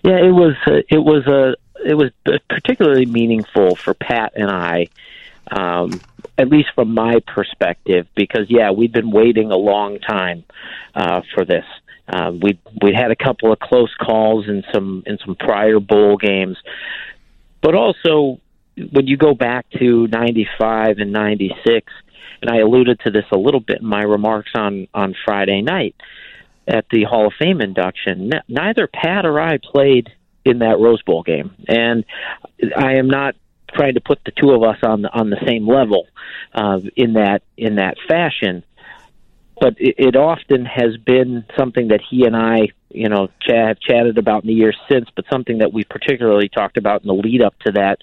Yeah, 0.03 0.17
it 0.17 0.31
was. 0.31 0.55
Uh, 0.65 0.81
it 0.89 1.03
was 1.03 1.25
a 1.25 1.55
it 1.85 1.95
was 1.95 2.11
particularly 2.49 3.05
meaningful 3.05 3.75
for 3.75 3.93
Pat 3.93 4.33
and 4.35 4.49
I, 4.49 4.87
um, 5.51 6.01
at 6.37 6.49
least 6.49 6.69
from 6.75 6.93
my 6.93 7.19
perspective, 7.25 8.07
because 8.15 8.47
yeah, 8.49 8.71
we've 8.71 8.91
been 8.91 9.11
waiting 9.11 9.51
a 9.51 9.57
long 9.57 9.99
time 9.99 10.43
uh, 10.95 11.21
for 11.33 11.45
this. 11.45 11.65
Uh, 12.07 12.31
we 12.41 12.59
we 12.81 12.93
had 12.93 13.11
a 13.11 13.15
couple 13.15 13.51
of 13.51 13.59
close 13.59 13.93
calls 13.95 14.47
in 14.47 14.63
some 14.73 15.03
in 15.05 15.17
some 15.25 15.35
prior 15.35 15.79
bowl 15.79 16.17
games, 16.17 16.57
but 17.61 17.75
also 17.75 18.39
when 18.91 19.07
you 19.07 19.17
go 19.17 19.33
back 19.33 19.65
to 19.71 20.07
'95 20.07 20.99
and 20.99 21.11
'96, 21.11 21.91
and 22.41 22.51
I 22.51 22.59
alluded 22.59 23.01
to 23.01 23.11
this 23.11 23.25
a 23.31 23.37
little 23.37 23.59
bit 23.59 23.81
in 23.81 23.87
my 23.87 24.03
remarks 24.03 24.51
on 24.55 24.87
on 24.93 25.15
Friday 25.25 25.61
night 25.61 25.95
at 26.67 26.85
the 26.91 27.03
Hall 27.03 27.27
of 27.27 27.33
Fame 27.39 27.61
induction. 27.61 28.31
neither 28.47 28.87
Pat 28.87 29.25
or 29.25 29.39
I 29.39 29.57
played 29.57 30.09
in 30.47 30.59
that 30.59 30.79
Rose 30.79 31.01
Bowl 31.01 31.23
game. 31.23 31.55
And 31.67 32.05
I 32.75 32.95
am 32.95 33.07
not 33.07 33.35
trying 33.73 33.95
to 33.95 34.01
put 34.01 34.19
the 34.25 34.31
two 34.31 34.51
of 34.51 34.63
us 34.63 34.77
on 34.81 35.01
the, 35.01 35.09
on 35.11 35.29
the 35.29 35.37
same 35.45 35.67
level 35.67 36.07
uh, 36.53 36.79
in 36.95 37.13
that 37.13 37.41
in 37.57 37.75
that 37.75 37.97
fashion. 38.07 38.63
But 39.59 39.75
it, 39.79 39.95
it 39.97 40.15
often 40.15 40.65
has 40.65 40.97
been 40.97 41.45
something 41.57 41.89
that 41.89 42.01
he 42.07 42.25
and 42.25 42.35
I, 42.35 42.69
you 42.89 43.09
know, 43.09 43.27
ch- 43.41 43.51
have 43.51 43.79
chatted 43.79 44.17
about 44.17 44.43
in 44.43 44.47
the 44.47 44.53
years 44.53 44.77
since, 44.89 45.09
but 45.15 45.25
something 45.31 45.59
that 45.59 45.73
we 45.73 45.83
particularly 45.83 46.49
talked 46.49 46.77
about 46.77 47.01
in 47.01 47.07
the 47.07 47.13
lead 47.13 47.41
up 47.41 47.57
to 47.65 47.71
that 47.73 47.97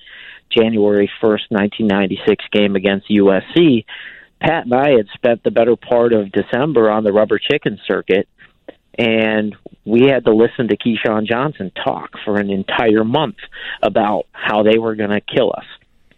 January 0.50 1.10
1st, 1.22 1.50
1996 1.50 2.44
game 2.52 2.76
against 2.76 3.08
USC. 3.08 3.84
Pat 4.40 4.64
and 4.64 4.74
I 4.74 4.90
had 4.90 5.06
spent 5.14 5.42
the 5.42 5.50
better 5.50 5.76
part 5.76 6.12
of 6.12 6.30
December 6.32 6.90
on 6.90 7.04
the 7.04 7.12
rubber 7.12 7.38
chicken 7.38 7.80
circuit 7.86 8.28
and 8.98 9.54
we 9.84 10.08
had 10.08 10.24
to 10.24 10.34
listen 10.34 10.68
to 10.68 10.76
Keyshawn 10.76 11.26
Johnson 11.26 11.70
talk 11.84 12.10
for 12.24 12.38
an 12.38 12.50
entire 12.50 13.04
month 13.04 13.36
about 13.82 14.26
how 14.32 14.62
they 14.62 14.78
were 14.78 14.94
going 14.94 15.10
to 15.10 15.20
kill 15.20 15.52
us, 15.56 15.66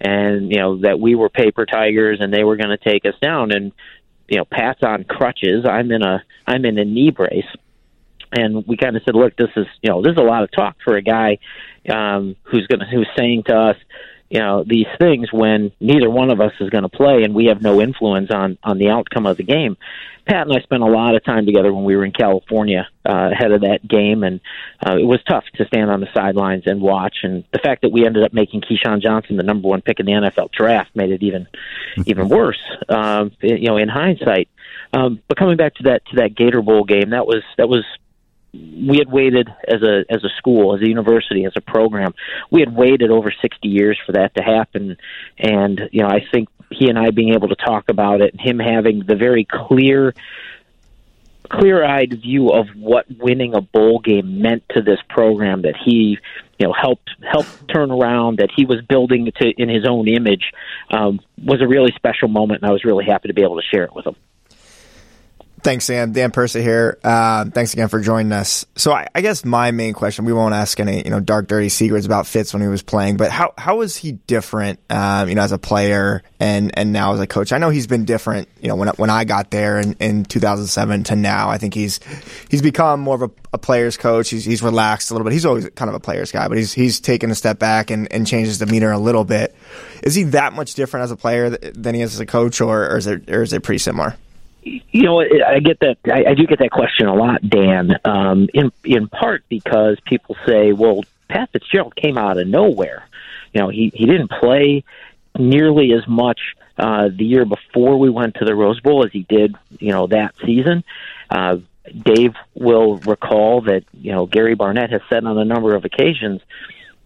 and 0.01 0.51
you 0.51 0.59
know 0.59 0.79
that 0.79 1.01
we 1.01 1.15
were 1.15 1.29
paper 1.29 1.67
tigers 1.67 2.19
and 2.21 2.33
they 2.33 2.45
were 2.45 2.57
going 2.57 2.77
to 2.77 2.79
take 2.79 3.05
us 3.05 3.15
down. 3.21 3.53
And 3.53 3.73
you 4.29 4.39
know, 4.39 4.45
Pat's 4.45 4.83
on 4.83 5.05
crutches. 5.05 5.65
I'm 5.69 5.91
in 5.91 6.03
a 6.03 6.23
I'm 6.47 6.65
in 6.65 6.79
a 6.79 6.85
knee 6.85 7.11
brace, 7.11 7.47
and 8.33 8.67
we 8.67 8.77
kind 8.77 8.97
of 8.97 9.03
said, 9.05 9.15
look, 9.15 9.37
this 9.37 9.51
is 9.57 9.67
you 9.83 9.91
know 9.91 10.03
this 10.03 10.13
is 10.13 10.19
a 10.19 10.25
lot 10.25 10.43
of 10.43 10.51
talk 10.53 10.77
for 10.85 10.97
a 10.97 11.03
guy 11.03 11.39
um, 11.89 12.37
who's 12.43 12.67
going 12.67 12.81
to 12.81 12.87
who's 12.87 13.09
saying 13.17 13.45
to 13.45 13.57
us, 13.57 13.77
you 14.31 14.41
know 14.41 14.65
these 14.67 14.87
things 14.99 15.33
when 15.33 15.73
neither 15.81 16.11
one 16.11 16.31
of 16.31 16.41
us 16.41 16.53
is 16.61 16.71
going 16.71 16.83
to 16.83 16.89
play 16.89 17.23
and 17.23 17.35
we 17.35 17.47
have 17.47 17.63
no 17.63 17.81
influence 17.81 18.31
on 18.31 18.59
on 18.63 18.79
the 18.79 18.89
outcome 18.89 19.27
of 19.27 19.37
the 19.37 19.43
game. 19.43 19.77
Pat 20.27 20.49
and 20.49 20.57
I 20.57 20.61
spent 20.61 20.83
a 20.83 20.87
lot 20.87 21.15
of 21.15 21.25
time 21.25 21.47
together 21.47 21.73
when 21.73 21.85
we 21.85 21.95
were 21.97 22.05
in 22.05 22.11
California 22.11 22.89
uh, 23.09 23.31
ahead 23.31 23.53
of 23.53 23.61
that 23.61 23.87
game, 23.87 24.25
and 24.25 24.41
uh, 24.85 24.97
it 24.97 25.05
was 25.05 25.23
tough 25.23 25.45
to 25.55 25.65
stand 25.67 25.89
on 25.89 26.01
the 26.01 26.09
sidelines 26.13 26.65
and 26.67 26.81
watch. 26.81 27.19
And 27.23 27.45
the 27.53 27.61
fact 27.61 27.83
that 27.83 27.93
we 27.93 28.05
ended 28.05 28.25
up 28.25 28.33
making 28.33 28.63
Keyshawn 28.63 29.01
Johnson 29.01 29.37
the 29.37 29.45
number 29.45 29.69
one 29.69 29.83
pick 29.83 30.01
in 30.01 30.07
the 30.07 30.13
NFL 30.13 30.51
draft 30.51 30.91
made 30.97 31.11
it 31.11 31.23
even 31.23 31.47
even 32.07 32.29
worse. 32.29 32.61
Um, 32.89 33.33
you 33.41 33.69
know, 33.69 33.77
in 33.77 33.89
hindsight. 33.89 34.49
Um, 34.93 35.23
but 35.29 35.39
coming 35.39 35.57
back 35.57 35.77
to 35.77 35.85
that 35.85 36.05
to 36.07 36.17
that 36.17 36.35
Gator 36.35 36.63
Bowl 36.63 36.83
game, 36.83 37.11
that 37.11 37.27
was 37.27 37.45
that 37.57 37.69
was 37.69 37.85
we 38.53 38.99
had 38.99 39.11
waited 39.11 39.49
as 39.67 39.83
a 39.83 40.05
as 40.09 40.25
a 40.25 40.29
school, 40.37 40.75
as 40.75 40.83
a 40.83 40.89
university, 40.89 41.45
as 41.45 41.53
a 41.57 41.61
program. 41.61 42.15
We 42.51 42.61
had 42.61 42.75
waited 42.75 43.11
over 43.11 43.33
60 43.43 43.69
years 43.69 43.99
for 44.05 44.13
that 44.13 44.35
to 44.37 44.43
happen, 44.43 44.97
and 45.39 45.81
you 45.93 46.03
know, 46.03 46.09
I 46.09 46.27
think 46.33 46.49
he 46.71 46.89
and 46.89 46.99
I 46.99 47.11
being 47.11 47.35
able 47.35 47.49
to 47.49 47.57
talk 47.57 47.89
about 47.89 48.21
it, 48.21 48.33
and 48.33 48.41
him 48.41 48.59
having 48.59 49.05
the 49.07 49.15
very 49.15 49.47
clear, 49.49 50.15
clear-eyed 51.49 52.21
view 52.23 52.51
of 52.51 52.69
what 52.75 53.07
winning 53.19 53.55
a 53.55 53.61
bowl 53.61 54.01
game 54.01 54.41
meant 54.41 54.65
to 54.71 54.83
this 54.83 54.99
program 55.09 55.63
that 55.63 55.77
he, 55.77 56.19
you 56.59 56.67
know, 56.67 56.73
helped 56.73 57.11
helped 57.23 57.69
turn 57.73 57.91
around, 57.91 58.39
that 58.39 58.51
he 58.55 58.65
was 58.65 58.81
building 58.83 59.31
to 59.41 59.49
in 59.57 59.69
his 59.69 59.87
own 59.87 60.09
image, 60.09 60.53
um, 60.91 61.21
was 61.43 61.61
a 61.61 61.69
really 61.69 61.93
special 61.97 62.29
moment, 62.29 62.63
and 62.63 62.71
I 62.71 62.73
was 62.73 62.85
really 62.85 63.05
happy 63.05 63.29
to 63.29 63.35
be 63.35 63.43
able 63.43 63.61
to 63.61 63.67
share 63.67 63.85
it 63.85 63.95
with 63.95 64.07
him. 64.07 64.17
Thanks, 65.63 65.87
Sam. 65.87 66.13
Dan 66.13 66.31
Persa 66.31 66.61
here. 66.61 66.99
Uh, 67.03 67.47
thanks 67.47 67.73
again 67.73 67.89
for 67.89 68.01
joining 68.01 68.31
us. 68.31 68.67
So, 68.77 68.93
I, 68.93 69.09
I, 69.15 69.21
guess 69.21 69.45
my 69.45 69.71
main 69.71 69.95
question: 69.95 70.25
we 70.25 70.33
won't 70.33 70.55
ask 70.55 70.79
any, 70.79 71.03
you 71.03 71.11
know, 71.11 71.19
dark, 71.19 71.49
dirty 71.49 71.71
secrets 71.71 72.07
about 72.07 72.27
Fitz 72.27 72.53
when 72.53 72.63
he 72.63 72.69
was 72.69 72.83
playing, 72.83 73.17
but 73.17 73.31
how 73.31 73.55
how 73.57 73.79
was 73.79 73.97
he 73.97 74.13
different, 74.13 74.79
um, 74.91 75.29
you 75.29 75.35
know, 75.35 75.43
as 75.43 75.53
a 75.53 75.59
player 75.59 76.23
and 76.39 76.79
and 76.79 76.93
now 76.93 77.15
as 77.15 77.21
a 77.21 77.27
coach? 77.27 77.53
I 77.53 77.59
know 77.59 77.71
he's 77.71 77.87
been 77.87 78.05
different, 78.05 78.49
you 78.61 78.69
know, 78.69 78.77
when 78.77 78.89
when 78.91 79.11
I 79.11 79.25
got 79.25 79.51
there 79.51 79.81
in, 79.81 79.95
in 79.95 80.25
2007 80.25 81.05
to 81.05 81.17
now. 81.17 81.49
I 81.49 81.59
think 81.59 81.75
he's 81.75 82.01
he's 82.51 82.63
become 82.63 83.01
more 83.01 83.17
of 83.17 83.23
a, 83.23 83.31
a 83.55 83.59
player's 83.59 83.97
coach. 83.97 84.29
He's 84.31 84.45
he's 84.45 84.63
relaxed 84.63 85.11
a 85.11 85.15
little 85.15 85.25
bit. 85.25 85.33
He's 85.33 85.47
always 85.47 85.69
kind 85.71 85.89
of 85.89 85.95
a 85.95 86.01
player's 86.01 86.31
guy, 86.31 86.49
but 86.49 86.59
he's 86.59 86.73
he's 86.75 87.01
taken 87.01 87.31
a 87.31 87.35
step 87.35 87.59
back 87.59 87.91
and, 87.91 88.13
and 88.13 88.27
changed 88.27 88.49
his 88.49 88.59
demeanor 88.59 88.93
a 88.93 88.99
little 88.99 89.25
bit. 89.25 89.55
Is 90.03 90.15
he 90.15 90.25
that 90.25 90.53
much 90.53 90.75
different 90.75 91.05
as 91.05 91.11
a 91.11 91.17
player 91.17 91.51
than 91.51 91.95
he 91.95 92.03
is 92.03 92.15
as 92.15 92.21
a 92.21 92.27
coach, 92.27 92.61
or, 92.61 92.89
or 92.91 92.99
is 92.99 93.07
it 93.07 93.29
or 93.31 93.43
is 93.43 93.53
it 93.53 93.63
pretty 93.63 93.79
similar? 93.79 94.17
You 94.67 95.03
know, 95.03 95.21
I 95.21 95.61
get 95.61 95.81
that. 95.81 95.99
I, 96.07 96.31
I 96.31 96.35
do 96.35 96.47
get 96.47 96.59
that 96.59 96.71
question 96.71 97.07
a 97.07 97.15
lot, 97.15 97.49
Dan. 97.49 97.97
Um, 98.05 98.49
in 98.53 98.73
in 98.85 99.09
part 99.09 99.45
because 99.49 99.99
people 100.01 100.37
say, 100.47 100.73
"Well, 100.73 101.05
Pat 101.29 101.51
Fitzgerald 101.53 101.95
came 101.95 102.19
out 102.19 102.39
of 102.39 102.49
nowhere." 102.49 103.07
You 103.53 103.61
know, 103.61 103.69
he 103.69 103.93
he 103.95 104.07
didn't 104.07 104.31
play 104.31 104.85
nearly 105.39 105.93
as 105.93 106.07
much 106.09 106.41
uh, 106.79 107.09
the 107.15 107.25
year 107.25 107.45
before 107.45 107.99
we 107.99 108.11
went 108.11 108.35
to 108.37 108.45
the 108.45 108.55
Rose 108.55 108.81
Bowl 108.81 109.05
as 109.05 109.13
he 109.13 109.23
did, 109.23 109.55
you 109.79 109.93
know, 109.93 110.07
that 110.09 110.35
season. 110.45 110.83
Uh, 111.31 111.59
Dave 112.05 112.35
will 112.55 112.97
recall 112.99 113.61
that 113.63 113.85
you 113.93 114.13
know 114.13 114.27
Gary 114.27 114.55
Barnett 114.55 114.91
has 114.91 115.03
said 115.09 115.25
on 115.25 115.39
a 115.39 115.45
number 115.45 115.77
of 115.77 115.85
occasions 115.85 116.41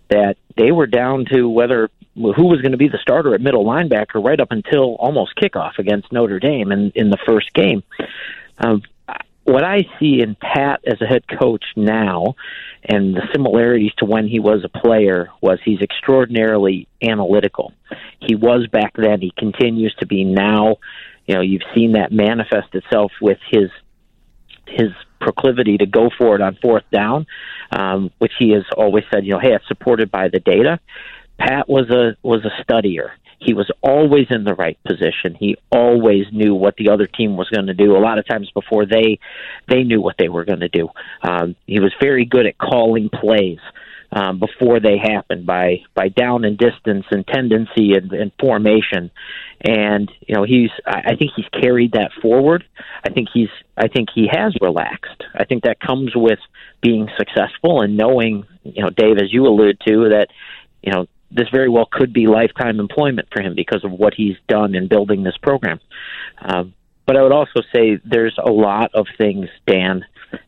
that 0.09 0.37
they 0.57 0.73
were 0.73 0.87
down 0.87 1.27
to 1.27 1.49
whether 1.49 1.91
who 2.15 2.47
was 2.47 2.61
going 2.61 2.73
to 2.73 2.79
be 2.79 2.89
the 2.89 2.99
starter 3.01 3.35
at 3.35 3.41
middle 3.41 3.65
linebacker 3.65 4.23
right 4.23 4.41
up 4.41 4.51
until 4.51 4.97
almost 4.97 5.37
kickoff 5.37 5.79
against 5.79 6.13
Notre 6.13 6.41
Dame 6.41 6.73
in 6.73 6.93
in 6.95 7.11
the 7.11 7.19
first 7.27 7.53
game. 7.55 7.83
Um, 8.59 8.83
what 9.45 9.65
I 9.65 9.87
see 9.99 10.21
in 10.21 10.37
Pat 10.37 10.81
as 10.87 11.01
a 11.01 11.07
head 11.07 11.25
coach 11.27 11.65
now, 11.75 12.35
and 12.85 13.17
the 13.17 13.27
similarities 13.33 13.93
to 13.99 14.05
when 14.05 14.29
he 14.29 14.39
was 14.39 14.65
a 14.65 14.69
player, 14.69 15.31
was 15.41 15.59
he's 15.65 15.81
extraordinarily 15.81 16.87
analytical. 17.03 17.73
He 18.21 18.35
was 18.35 18.67
back 18.69 18.95
then. 18.97 19.21
He 19.21 19.33
continues 19.37 19.95
to 19.97 20.07
be 20.07 20.25
now. 20.25 20.77
You 21.27 21.37
know, 21.37 21.41
you've 21.41 21.63
seen 21.75 21.93
that 21.93 22.13
manifest 22.13 22.75
itself 22.75 23.13
with 23.21 23.39
his 23.51 23.71
his 24.67 24.91
proclivity 25.21 25.79
to 25.79 25.87
go 25.87 26.11
for 26.17 26.37
it 26.37 26.41
on 26.41 26.57
fourth 26.63 26.85
down, 26.93 27.27
um, 27.73 28.11
which 28.19 28.33
he 28.39 28.51
has 28.51 28.65
always 28.77 29.05
said, 29.13 29.25
you 29.25 29.33
know, 29.33 29.41
hey, 29.41 29.55
it's 29.55 29.67
supported 29.67 30.11
by 30.11 30.29
the 30.29 30.39
data. 30.39 30.79
Pat 31.41 31.69
was 31.69 31.91
a 31.91 32.17
was 32.23 32.45
a 32.45 32.63
studier. 32.63 33.11
He 33.39 33.55
was 33.55 33.71
always 33.83 34.27
in 34.29 34.45
the 34.45 34.55
right 34.55 34.79
position. 34.85 35.35
He 35.39 35.57
always 35.73 36.27
knew 36.31 36.55
what 36.55 36.77
the 36.77 36.91
other 36.91 37.07
team 37.07 37.39
was 37.39 37.49
going 37.49 37.69
to 37.69 37.75
do. 37.75 37.97
A 37.97 37.99
lot 37.99 38.19
of 38.19 38.29
times 38.29 38.51
before 38.53 38.85
they 38.85 39.19
they 39.69 39.83
knew 39.83 40.03
what 40.03 40.17
they 40.19 40.29
were 40.29 40.45
going 40.45 40.61
to 40.61 40.69
do. 40.69 40.89
Um, 41.23 41.57
he 41.67 41.81
was 41.81 41.93
very 42.01 42.27
good 42.27 42.47
at 42.47 42.59
calling 42.59 43.09
plays 43.09 43.59
um, 44.13 44.39
before 44.39 44.81
they 44.81 44.99
happen 44.99 45.45
by 45.47 45.83
by 45.95 46.09
down 46.09 46.45
and 46.45 46.59
distance 46.59 47.07
and 47.11 47.27
tendency 47.27 47.95
and, 47.95 48.13
and 48.13 48.33
formation. 48.39 49.11
And 49.63 50.11
you 50.27 50.35
know 50.35 50.45
he's 50.45 50.71
I, 50.87 51.13
I 51.13 51.17
think 51.17 51.33
he's 51.35 51.49
carried 51.63 51.93
that 51.93 52.11
forward. 52.21 52.65
I 53.05 53.11
think 53.11 53.29
he's 53.33 53.51
I 53.77 53.89
think 53.89 54.09
he 54.15 54.29
has 54.31 54.55
relaxed. 54.61 55.23
I 55.35 55.45
think 55.45 55.65
that 55.65 55.81
comes 55.81 56.13
with 56.15 56.41
being 56.83 57.09
successful 57.17 57.81
and 57.81 57.97
knowing 57.97 58.45
you 58.65 58.83
know 58.83 58.91
Dave 58.91 59.17
as 59.17 59.33
you 59.33 59.47
allude 59.47 59.81
to 59.87 60.11
that 60.11 60.27
you 60.83 60.93
know 60.93 61.07
this 61.31 61.49
very 61.53 61.69
well 61.69 61.89
could 61.91 62.13
be 62.13 62.27
lifetime 62.27 62.81
employment 62.81 63.29
for 63.33 63.43
him 63.43 63.55
because 63.55 63.85
of 63.85 63.93
what 63.93 64.15
he's 64.15 64.37
done 64.49 64.75
in 64.75 64.89
building 64.89 65.23
this 65.23 65.37
program. 65.43 65.81
Um, 66.41 66.75
but 67.07 67.17
I 67.17 67.23
would 67.23 67.33
also 67.33 67.63
say 67.75 67.99
there's 68.05 68.37
a 68.39 68.51
lot 68.51 68.93
of 68.95 69.07
things, 69.19 69.49
Dan, 69.67 70.05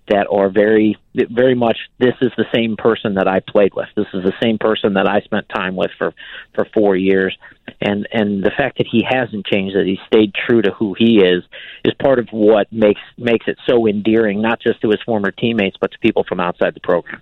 that 0.08 0.26
are 0.30 0.48
very, 0.48 0.96
very 1.14 1.56
much. 1.56 1.76
This 1.98 2.14
is 2.20 2.30
the 2.36 2.44
same 2.54 2.76
person 2.76 3.14
that 3.14 3.26
I 3.26 3.40
played 3.40 3.74
with. 3.74 3.88
This 3.96 4.06
is 4.14 4.22
the 4.22 4.34
same 4.40 4.58
person 4.58 4.94
that 4.94 5.08
I 5.08 5.22
spent 5.22 5.48
time 5.48 5.74
with 5.74 5.90
for 5.98 6.14
for 6.54 6.66
four 6.72 6.94
years, 6.94 7.36
and 7.80 8.06
and 8.12 8.44
the 8.44 8.52
fact 8.56 8.78
that 8.78 8.86
he 8.90 9.04
hasn't 9.08 9.46
changed, 9.46 9.74
that 9.76 9.86
he 9.86 9.98
stayed 10.06 10.34
true 10.34 10.62
to 10.62 10.70
who 10.70 10.94
he 10.96 11.18
is, 11.18 11.42
is 11.84 11.94
part 12.00 12.20
of 12.20 12.28
what 12.30 12.72
makes 12.72 13.00
makes 13.18 13.46
it 13.48 13.58
so 13.68 13.88
endearing, 13.88 14.40
not 14.40 14.60
just 14.60 14.80
to 14.82 14.90
his 14.90 15.02
former 15.04 15.32
teammates, 15.32 15.76
but 15.80 15.90
to 15.90 15.98
people 15.98 16.24
from 16.28 16.38
outside 16.38 16.74
the 16.74 16.80
program. 16.80 17.20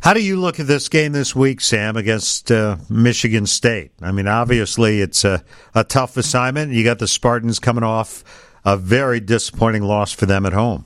How 0.00 0.14
do 0.14 0.22
you 0.22 0.40
look 0.40 0.60
at 0.60 0.66
this 0.68 0.88
game 0.88 1.12
this 1.12 1.34
week, 1.34 1.60
Sam, 1.60 1.96
against 1.96 2.52
uh, 2.52 2.76
Michigan 2.88 3.46
State? 3.46 3.90
I 4.00 4.12
mean, 4.12 4.28
obviously 4.28 5.00
it's 5.00 5.24
a, 5.24 5.42
a 5.74 5.82
tough 5.82 6.16
assignment. 6.16 6.72
You 6.72 6.84
got 6.84 7.00
the 7.00 7.08
Spartans 7.08 7.58
coming 7.58 7.82
off 7.82 8.22
a 8.64 8.76
very 8.76 9.18
disappointing 9.18 9.82
loss 9.82 10.12
for 10.12 10.26
them 10.26 10.46
at 10.46 10.52
home. 10.52 10.84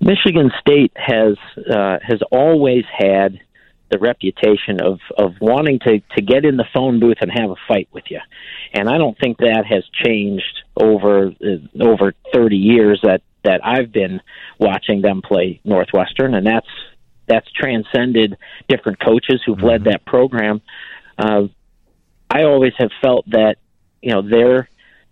Michigan 0.00 0.50
State 0.60 0.92
has 0.96 1.36
uh, 1.70 1.98
has 2.02 2.20
always 2.30 2.84
had 2.96 3.40
the 3.90 3.98
reputation 3.98 4.80
of 4.82 4.98
of 5.16 5.34
wanting 5.40 5.78
to 5.80 6.00
to 6.16 6.22
get 6.22 6.44
in 6.44 6.56
the 6.56 6.66
phone 6.74 7.00
booth 7.00 7.18
and 7.20 7.30
have 7.32 7.50
a 7.50 7.56
fight 7.66 7.88
with 7.92 8.04
you, 8.10 8.20
and 8.74 8.88
I 8.88 8.98
don't 8.98 9.16
think 9.18 9.38
that 9.38 9.64
has 9.66 9.84
changed 10.04 10.62
over 10.76 11.28
uh, 11.28 11.82
over 11.82 12.12
30 12.34 12.56
years 12.56 13.00
that 13.02 13.22
that 13.44 13.64
I've 13.64 13.92
been 13.92 14.20
watching 14.58 15.00
them 15.00 15.22
play 15.22 15.60
Northwestern, 15.64 16.34
and 16.34 16.46
that's 16.46 16.66
that's 17.26 17.50
transcended 17.52 18.36
different 18.68 19.00
coaches 19.00 19.42
who've 19.44 19.56
mm-hmm. 19.56 19.66
led 19.66 19.84
that 19.84 20.04
program. 20.04 20.60
Uh, 21.18 21.48
I 22.30 22.44
always 22.44 22.72
have 22.78 22.90
felt 23.00 23.28
that 23.30 23.56
you 24.02 24.10
know 24.10 24.22
their 24.22 24.68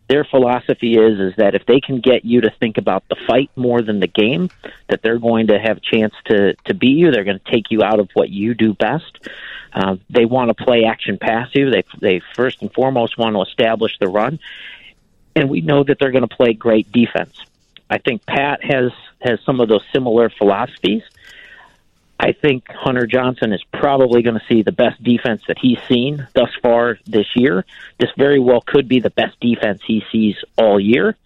their 0.09 0.25
philosophy 0.25 0.95
is 0.95 1.19
is 1.19 1.35
that 1.37 1.55
if 1.55 1.65
they 1.67 1.81
can 1.81 2.01
get 2.01 2.25
you 2.25 2.43
to 2.43 2.51
think 2.51 2.77
about 2.77 3.05
the 3.09 3.17
fight 3.27 3.51
more 3.57 3.81
than 3.81 4.01
the 4.01 4.07
game, 4.07 4.51
that 4.89 5.01
they're 5.03 5.19
going 5.19 5.47
to 5.47 5.59
have 5.59 5.79
a 5.79 5.81
chance 5.81 6.15
to 6.27 6.55
to 6.65 6.75
beat 6.75 6.99
you. 6.99 7.11
They're 7.11 7.25
going 7.25 7.39
to 7.39 7.51
take 7.51 7.71
you 7.71 7.83
out 7.83 8.01
of 8.01 8.11
what 8.15 8.29
you 8.29 8.55
do 8.55 8.75
best. 8.75 9.29
Uh, 9.73 9.97
they 10.11 10.27
want 10.27 10.55
to 10.55 10.65
play 10.65 10.85
action 10.85 11.19
pass 11.19 11.49
you. 11.55 11.71
They 11.71 11.85
they 12.01 12.21
first 12.35 12.61
and 12.61 12.73
foremost 12.73 13.17
want 13.17 13.37
to 13.37 13.43
establish 13.43 13.99
the 13.99 14.09
run, 14.09 14.39
and 15.35 15.49
we 15.49 15.61
know 15.61 15.83
that 15.85 15.99
they're 15.99 16.13
going 16.13 16.29
to 16.29 16.37
play 16.37 16.53
great 16.53 16.93
defense. 16.93 17.39
I 17.89 17.99
think 17.99 18.27
Pat 18.27 18.63
has 18.65 18.91
has 19.21 19.39
some 19.47 19.61
of 19.61 19.69
those 19.69 19.85
similar 19.93 20.31
philosophies. 20.31 21.03
I 22.23 22.33
think 22.33 22.71
Hunter 22.71 23.07
Johnson 23.07 23.53
is 23.53 23.63
probably 23.73 24.23
going 24.23 24.39
to 24.39 24.47
see 24.49 24.63
the 24.63 24.73
best 24.73 25.03
defense 25.03 25.43
that 25.49 25.59
he's 25.61 25.79
seen 25.89 26.27
thus 26.35 26.51
far 26.63 26.99
this 27.05 27.27
year. 27.35 27.65
This 27.99 28.11
very 28.17 28.39
well 28.39 28.61
could 28.61 28.89
be 28.89 29.01
the 29.01 29.11
best 29.11 29.39
defense 29.41 29.83
he 29.85 30.05
sees 30.13 30.37
all 30.57 30.79
year. 30.79 31.17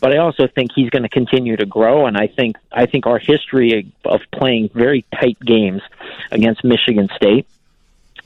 But 0.00 0.12
I 0.12 0.18
also 0.18 0.46
think 0.46 0.70
he's 0.72 0.90
going 0.90 1.02
to 1.02 1.08
continue 1.08 1.56
to 1.56 1.66
grow, 1.66 2.06
and 2.06 2.16
I 2.16 2.28
think 2.28 2.56
I 2.70 2.86
think 2.86 3.06
our 3.06 3.18
history 3.18 3.92
of 4.04 4.20
playing 4.32 4.70
very 4.72 5.04
tight 5.12 5.40
games 5.40 5.82
against 6.30 6.62
Michigan 6.62 7.08
State 7.16 7.46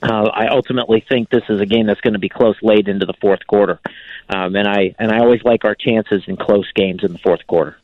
uh, 0.03 0.29
I 0.35 0.49
ultimately 0.49 1.05
think 1.09 1.31
this 1.31 1.45
is 1.49 1.61
a 1.61 1.67
game 1.67 1.87
that's 1.87 2.01
going 2.01 2.15
to 2.15 2.19
be 2.19 2.29
close 2.29 2.57
late 2.61 2.89
into 2.89 3.07
the 3.07 3.15
fourth 3.21 3.47
quarter, 3.47 3.79
um, 4.29 4.57
and 4.57 4.67
I 4.67 4.95
and 4.99 5.13
I 5.13 5.21
always 5.21 5.43
like 5.45 5.65
our 5.65 5.77
chances 5.77 6.25
in 6.27 6.37
close 6.37 6.71
games 6.73 7.05
in 7.05 7.13
the 7.13 7.19
fourth 7.19 7.47
quarter. 7.47 7.77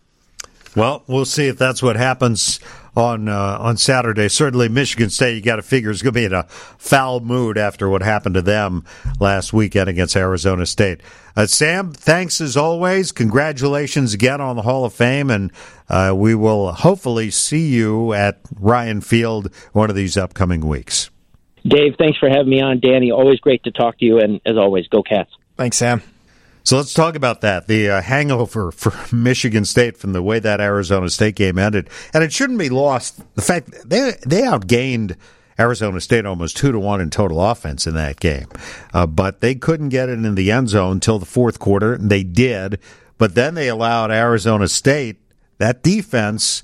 Well, 0.76 1.02
we'll 1.06 1.24
see 1.24 1.48
if 1.48 1.58
that's 1.58 1.82
what 1.82 1.96
happens 1.96 2.60
on 2.96 3.28
uh, 3.28 3.58
on 3.60 3.76
Saturday. 3.76 4.28
Certainly, 4.28 4.68
Michigan 4.68 5.10
State, 5.10 5.36
you 5.36 5.42
got 5.42 5.56
to 5.56 5.62
figure 5.62 5.90
is 5.90 6.02
going 6.02 6.14
to 6.14 6.20
be 6.20 6.24
in 6.24 6.32
a 6.32 6.44
foul 6.44 7.20
mood 7.20 7.56
after 7.56 7.88
what 7.88 8.02
happened 8.02 8.34
to 8.34 8.42
them 8.42 8.84
last 9.20 9.52
weekend 9.52 9.88
against 9.88 10.16
Arizona 10.16 10.66
State. 10.66 11.00
Uh, 11.36 11.46
Sam, 11.46 11.92
thanks 11.92 12.40
as 12.40 12.56
always. 12.56 13.12
Congratulations 13.12 14.14
again 14.14 14.40
on 14.40 14.56
the 14.56 14.62
Hall 14.62 14.84
of 14.84 14.92
Fame, 14.92 15.30
and 15.30 15.52
uh, 15.88 16.12
we 16.14 16.34
will 16.34 16.72
hopefully 16.72 17.30
see 17.30 17.68
you 17.68 18.12
at 18.12 18.40
Ryan 18.58 19.00
Field 19.00 19.54
one 19.72 19.90
of 19.90 19.96
these 19.96 20.16
upcoming 20.16 20.66
weeks. 20.66 21.10
Dave, 21.64 21.94
thanks 21.98 22.18
for 22.18 22.28
having 22.28 22.50
me 22.50 22.60
on. 22.60 22.80
Danny, 22.80 23.10
always 23.10 23.40
great 23.40 23.62
to 23.64 23.70
talk 23.70 23.98
to 23.98 24.04
you, 24.04 24.18
and 24.18 24.40
as 24.44 24.56
always, 24.56 24.88
go 24.88 25.02
Cats. 25.02 25.30
Thanks, 25.56 25.76
Sam. 25.76 26.02
So 26.68 26.76
let's 26.76 26.92
talk 26.92 27.16
about 27.16 27.40
that. 27.40 27.66
The 27.66 27.88
uh, 27.88 28.02
hangover 28.02 28.70
for 28.70 28.92
Michigan 29.14 29.64
State 29.64 29.96
from 29.96 30.12
the 30.12 30.22
way 30.22 30.38
that 30.38 30.60
Arizona 30.60 31.08
State 31.08 31.34
game 31.34 31.58
ended, 31.58 31.88
and 32.12 32.22
it 32.22 32.30
shouldn't 32.30 32.58
be 32.58 32.68
lost. 32.68 33.22
The 33.36 33.40
fact 33.40 33.70
they 33.88 34.18
they 34.26 34.42
outgained 34.42 35.16
Arizona 35.58 35.98
State 35.98 36.26
almost 36.26 36.58
two 36.58 36.70
to 36.70 36.78
one 36.78 37.00
in 37.00 37.08
total 37.08 37.42
offense 37.42 37.86
in 37.86 37.94
that 37.94 38.20
game, 38.20 38.48
uh, 38.92 39.06
but 39.06 39.40
they 39.40 39.54
couldn't 39.54 39.88
get 39.88 40.10
it 40.10 40.22
in 40.22 40.34
the 40.34 40.50
end 40.50 40.68
zone 40.68 40.92
until 40.92 41.18
the 41.18 41.24
fourth 41.24 41.58
quarter. 41.58 41.96
They 41.96 42.22
did, 42.22 42.80
but 43.16 43.34
then 43.34 43.54
they 43.54 43.68
allowed 43.68 44.10
Arizona 44.10 44.68
State 44.68 45.16
that 45.56 45.82
defense. 45.82 46.62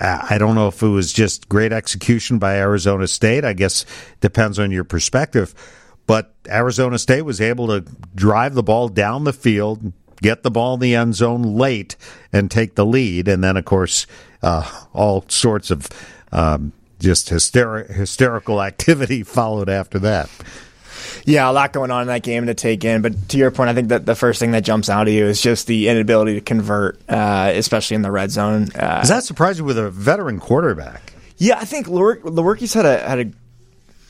Uh, 0.00 0.26
I 0.30 0.36
don't 0.36 0.56
know 0.56 0.66
if 0.66 0.82
it 0.82 0.88
was 0.88 1.12
just 1.12 1.48
great 1.48 1.72
execution 1.72 2.40
by 2.40 2.56
Arizona 2.56 3.06
State. 3.06 3.44
I 3.44 3.52
guess 3.52 3.86
depends 4.20 4.58
on 4.58 4.72
your 4.72 4.82
perspective 4.82 5.54
but 6.12 6.34
Arizona 6.46 6.98
State 6.98 7.22
was 7.22 7.40
able 7.40 7.68
to 7.68 7.90
drive 8.14 8.52
the 8.52 8.62
ball 8.62 8.90
down 8.90 9.24
the 9.24 9.32
field, 9.32 9.94
get 10.20 10.42
the 10.42 10.50
ball 10.50 10.74
in 10.74 10.80
the 10.80 10.94
end 10.94 11.14
zone 11.14 11.56
late, 11.56 11.96
and 12.34 12.50
take 12.50 12.74
the 12.74 12.84
lead. 12.84 13.28
And 13.28 13.42
then, 13.42 13.56
of 13.56 13.64
course, 13.64 14.06
uh, 14.42 14.84
all 14.92 15.24
sorts 15.28 15.70
of 15.70 15.88
um, 16.30 16.74
just 17.00 17.30
hysteri- 17.30 17.90
hysterical 17.90 18.62
activity 18.62 19.22
followed 19.22 19.70
after 19.70 19.98
that. 20.00 20.28
Yeah, 21.24 21.50
a 21.50 21.52
lot 21.52 21.72
going 21.72 21.90
on 21.90 22.02
in 22.02 22.08
that 22.08 22.22
game 22.22 22.44
to 22.44 22.52
take 22.52 22.84
in. 22.84 23.00
But 23.00 23.30
to 23.30 23.38
your 23.38 23.50
point, 23.50 23.70
I 23.70 23.74
think 23.74 23.88
that 23.88 24.04
the 24.04 24.14
first 24.14 24.38
thing 24.38 24.50
that 24.50 24.64
jumps 24.64 24.90
out 24.90 25.08
at 25.08 25.14
you 25.14 25.24
is 25.24 25.40
just 25.40 25.66
the 25.66 25.88
inability 25.88 26.34
to 26.34 26.42
convert, 26.42 27.00
uh, 27.08 27.52
especially 27.54 27.94
in 27.94 28.02
the 28.02 28.10
red 28.10 28.30
zone. 28.30 28.70
Uh, 28.72 29.00
is 29.02 29.08
that 29.08 29.24
surprising 29.24 29.64
with 29.64 29.78
a 29.78 29.88
veteran 29.90 30.40
quarterback? 30.40 31.14
Yeah, 31.38 31.58
I 31.58 31.64
think 31.64 31.86
Lewerke's 31.86 32.74
had 32.74 32.84
a 32.84 32.98
had 32.98 33.18
a 33.18 33.32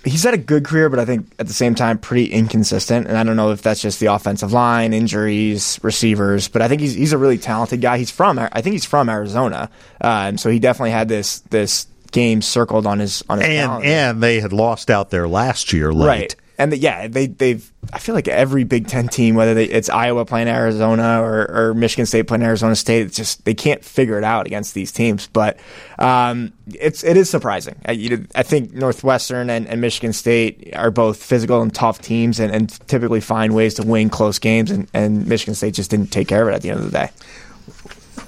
he's 0.04 0.24
had 0.24 0.34
a 0.34 0.38
good 0.38 0.64
career, 0.64 0.88
but 0.88 0.98
I 0.98 1.04
think 1.04 1.32
at 1.38 1.46
the 1.46 1.52
same 1.52 1.74
time 1.74 1.98
pretty 1.98 2.26
inconsistent. 2.26 3.06
And 3.06 3.16
I 3.16 3.22
don't 3.24 3.36
know 3.36 3.52
if 3.52 3.62
that's 3.62 3.80
just 3.80 4.00
the 4.00 4.06
offensive 4.06 4.52
line, 4.52 4.92
injuries, 4.92 5.78
receivers, 5.82 6.48
but 6.48 6.62
I 6.62 6.68
think 6.68 6.80
he's 6.80 6.94
he's 6.94 7.12
a 7.12 7.18
really 7.18 7.38
talented 7.38 7.80
guy. 7.80 7.98
He's 7.98 8.10
from 8.10 8.38
I 8.38 8.60
think 8.62 8.72
he's 8.74 8.84
from 8.84 9.08
Arizona, 9.08 9.70
uh, 10.00 10.36
so 10.36 10.50
he 10.50 10.58
definitely 10.58 10.90
had 10.90 11.08
this 11.08 11.40
this 11.50 11.86
game 12.10 12.42
circled 12.42 12.86
on 12.86 12.98
his 12.98 13.22
on 13.28 13.38
his 13.38 13.48
and 13.48 13.56
calendar. 13.56 13.86
and 13.86 14.22
they 14.22 14.40
had 14.40 14.52
lost 14.52 14.90
out 14.90 15.10
there 15.10 15.26
last 15.28 15.72
year 15.72 15.92
late. 15.92 16.06
Right 16.06 16.36
and 16.62 16.70
the, 16.70 16.78
yeah, 16.78 17.08
they 17.08 17.26
they've. 17.26 17.72
I 17.92 17.98
feel 17.98 18.14
like 18.14 18.28
every 18.28 18.62
Big 18.62 18.86
Ten 18.86 19.08
team, 19.08 19.34
whether 19.34 19.52
they, 19.52 19.64
it's 19.64 19.88
Iowa 19.88 20.24
playing 20.24 20.46
Arizona 20.46 21.20
or, 21.20 21.50
or, 21.50 21.74
Michigan 21.74 22.06
State 22.06 22.28
playing 22.28 22.44
Arizona 22.44 22.76
State, 22.76 23.06
it's 23.06 23.16
just 23.16 23.44
they 23.44 23.54
can't 23.54 23.84
figure 23.84 24.16
it 24.16 24.22
out 24.22 24.46
against 24.46 24.72
these 24.72 24.92
teams. 24.92 25.26
But 25.26 25.58
um, 25.98 26.52
it's 26.72 27.02
it 27.02 27.16
is 27.16 27.28
surprising. 27.28 27.74
I, 27.84 28.24
I 28.36 28.44
think 28.44 28.72
Northwestern 28.72 29.50
and, 29.50 29.66
and, 29.66 29.80
Michigan 29.80 30.12
State 30.12 30.70
are 30.76 30.92
both 30.92 31.20
physical 31.20 31.62
and 31.62 31.74
tough 31.74 32.00
teams, 32.00 32.38
and, 32.38 32.54
and 32.54 32.70
typically 32.86 33.20
find 33.20 33.56
ways 33.56 33.74
to 33.74 33.82
win 33.82 34.08
close 34.08 34.38
games. 34.38 34.70
And, 34.70 34.88
and 34.94 35.26
Michigan 35.26 35.56
State 35.56 35.74
just 35.74 35.90
didn't 35.90 36.12
take 36.12 36.28
care 36.28 36.42
of 36.42 36.48
it 36.48 36.54
at 36.54 36.62
the 36.62 36.70
end 36.70 36.78
of 36.78 36.84
the 36.84 36.96
day. 36.96 37.10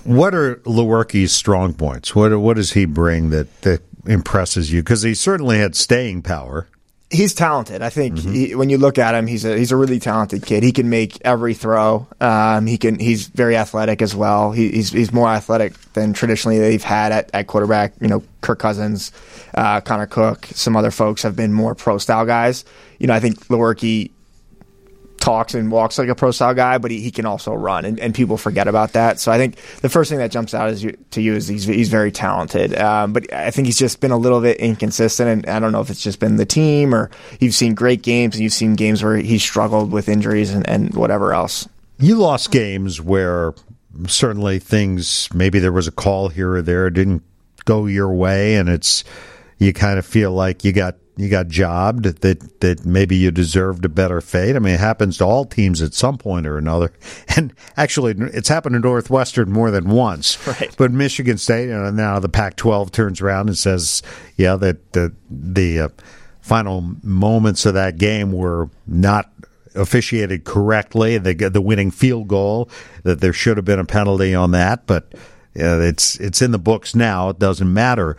What 0.03 0.35
are 0.35 0.57
Lewerke's 0.57 1.31
strong 1.31 1.73
points? 1.73 2.17
What 2.17 2.37
what 2.41 2.57
does 2.57 2.73
he 2.73 2.85
bring 2.85 3.31
that 3.31 3.63
that 3.63 3.83
impresses 4.07 4.73
you? 4.73 4.83
Because 4.83 5.03
he 5.03 5.15
certainly 5.15 5.59
had 5.59 5.77
staying 5.77 6.23
power 6.23 6.67
He's 7.15 7.33
talented. 7.33 7.81
I 7.81 7.91
think 7.91 8.17
mm-hmm. 8.17 8.33
he, 8.33 8.55
when 8.55 8.71
you 8.71 8.79
look 8.79 8.99
at 8.99 9.15
him, 9.15 9.27
he's 9.27 9.45
a 9.45 9.57
he's 9.57 9.71
a 9.71 9.77
really 9.77 10.01
talented 10.01 10.45
kid. 10.45 10.63
He 10.63 10.73
can 10.73 10.91
make 10.91 11.19
every 11.25 11.55
throw. 11.55 12.09
Um, 12.21 12.67
he 12.67 12.77
can. 12.77 12.99
He's 12.99 13.29
very 13.29 13.57
athletic 13.57 14.03
as 14.03 14.17
well. 14.17 14.51
He, 14.51 14.71
he's 14.71 14.91
he's 14.91 15.13
more 15.13 15.29
athletic 15.29 15.75
than 15.93 16.13
traditionally 16.13 16.59
they've 16.59 16.83
had 16.83 17.13
at, 17.13 17.31
at 17.33 17.47
quarterback. 17.47 17.95
You 18.01 18.09
know, 18.09 18.25
Kirk 18.41 18.59
Cousins, 18.59 19.13
uh, 19.55 19.81
Connor 19.81 20.07
Cook, 20.07 20.47
some 20.47 20.77
other 20.77 20.91
folks 20.91 21.23
have 21.23 21.37
been 21.37 21.53
more 21.53 21.75
pro 21.75 21.99
style 21.99 22.27
guys. 22.27 22.65
You 22.99 23.07
know, 23.07 23.15
I 23.15 23.21
think 23.21 23.47
Lewerke 23.47 24.11
talks 25.25 25.55
and 25.55 25.71
walks 25.71 25.97
like 25.97 26.09
a 26.11 26.15
pro 26.15 26.31
style 26.31 26.53
guy, 26.53 26.77
but 26.77 26.91
he, 26.91 27.01
he 27.01 27.11
can 27.11 27.25
also 27.25 27.55
run, 27.55 27.87
and, 27.87 27.99
and 27.99 28.15
people 28.15 28.37
forget 28.37 28.69
about 28.69 28.93
that. 28.93 29.19
So 29.19 29.33
I 29.33 29.39
think 29.39 29.57
the 29.81 29.89
first 29.89 30.11
thing 30.11 30.19
that 30.19 30.31
jumps 30.31 30.53
out 30.53 30.69
is 30.69 30.85
you, 30.85 30.97
to 31.13 31.23
you 31.23 31.35
is 31.35 31.49
he's, 31.49 31.65
he's 31.65 31.89
very 31.89 32.13
talented, 32.13 32.79
um, 32.79 33.15
but 33.15 33.33
I 33.33 33.51
think 33.51 33.67
he's 33.67 33.79
just 33.79 34.01
been 34.01 34.11
a 34.11 34.19
little 34.19 34.43
bit 34.43 34.59
inconsistent, 34.59 35.47
and 35.47 35.57
I 35.57 35.61
don't 35.61 35.73
know 35.73 35.81
if 35.81 35.89
it's 35.89 36.03
just 36.03 36.21
been 36.21 36.37
the 36.37 36.45
team 36.45 36.95
or 36.95 37.11
you've 37.41 37.55
seen 37.55 37.75
great 37.75 38.03
games 38.03 38.35
and 38.35 38.43
you've 38.43 38.53
seen 38.53 38.75
games 38.75 39.03
where 39.03 39.17
he 39.17 39.39
struggled 39.39 39.91
with 39.91 40.11
injuries 40.11 40.53
and, 40.53 40.69
and 40.69 40.95
whatever 40.95 41.33
else. 41.33 41.67
You 41.99 42.17
lost 42.17 42.51
games 42.51 43.01
where 43.01 43.55
certainly 44.07 44.59
things 44.59 45.29
maybe 45.33 45.59
there 45.59 45.73
was 45.73 45.89
a 45.89 45.93
call 45.93 46.29
here 46.29 46.53
or 46.55 46.63
there 46.63 46.91
didn't 46.91 47.23
go 47.65 47.87
your 47.87 48.13
way, 48.13 48.57
and 48.57 48.69
it's 48.69 49.05
you 49.57 49.73
kind 49.73 49.99
of 49.99 50.05
feel 50.05 50.33
like 50.33 50.65
you 50.65 50.73
got 50.73 50.97
you 51.17 51.29
got 51.29 51.49
jobbed 51.49 52.05
that 52.05 52.61
that 52.61 52.85
maybe 52.85 53.17
you 53.17 53.31
deserved 53.31 53.85
a 53.85 53.89
better 53.89 54.21
fate. 54.21 54.57
I 54.57 54.59
mean, 54.59 54.75
it 54.75 54.81
happens 54.81 55.19
to 55.19 55.25
all 55.25 55.45
teams 55.45 55.81
at 55.81 55.95
some 55.95 56.19
point 56.19 56.47
or 56.47 56.59
another. 56.59 56.93
And 57.37 57.53
actually, 57.77 58.15
it's 58.17 58.49
happened 58.49 58.75
to 58.75 58.81
Northwestern 58.81 59.51
more 59.51 59.71
than 59.71 59.89
once. 59.89 60.39
Right. 60.47 60.75
But 60.77 60.93
Michigan 60.93 61.37
State, 61.37 61.65
you 61.65 61.73
know, 61.73 61.91
now 61.91 62.21
the 62.21 62.29
Pac-12 62.29 62.93
turns 62.93 63.21
around 63.21 63.49
and 63.49 63.59
says, 63.59 64.03
"Yeah, 64.37 64.57
that 64.57 64.93
the 64.93 65.13
the 65.29 65.81
uh, 65.81 65.89
final 66.41 66.95
moments 67.03 67.67
of 67.67 67.75
that 67.75 67.99
game 67.99 68.33
were 68.33 68.71
not." 68.87 69.31
Officiated 69.77 70.45
correctly, 70.45 71.19
the 71.19 71.35
the 71.35 71.61
winning 71.61 71.91
field 71.91 72.29
goal 72.29 72.71
that 73.03 73.21
there 73.21 73.33
should 73.33 73.57
have 73.57 73.65
been 73.65 73.81
a 73.81 73.85
penalty 73.85 74.33
on 74.33 74.53
that, 74.53 74.87
but 74.87 75.13
uh, 75.59 75.81
it's 75.81 76.15
it's 76.21 76.41
in 76.41 76.53
the 76.53 76.61
books 76.61 76.95
now. 76.95 77.31
It 77.31 77.41
doesn't 77.41 77.73
matter. 77.73 78.17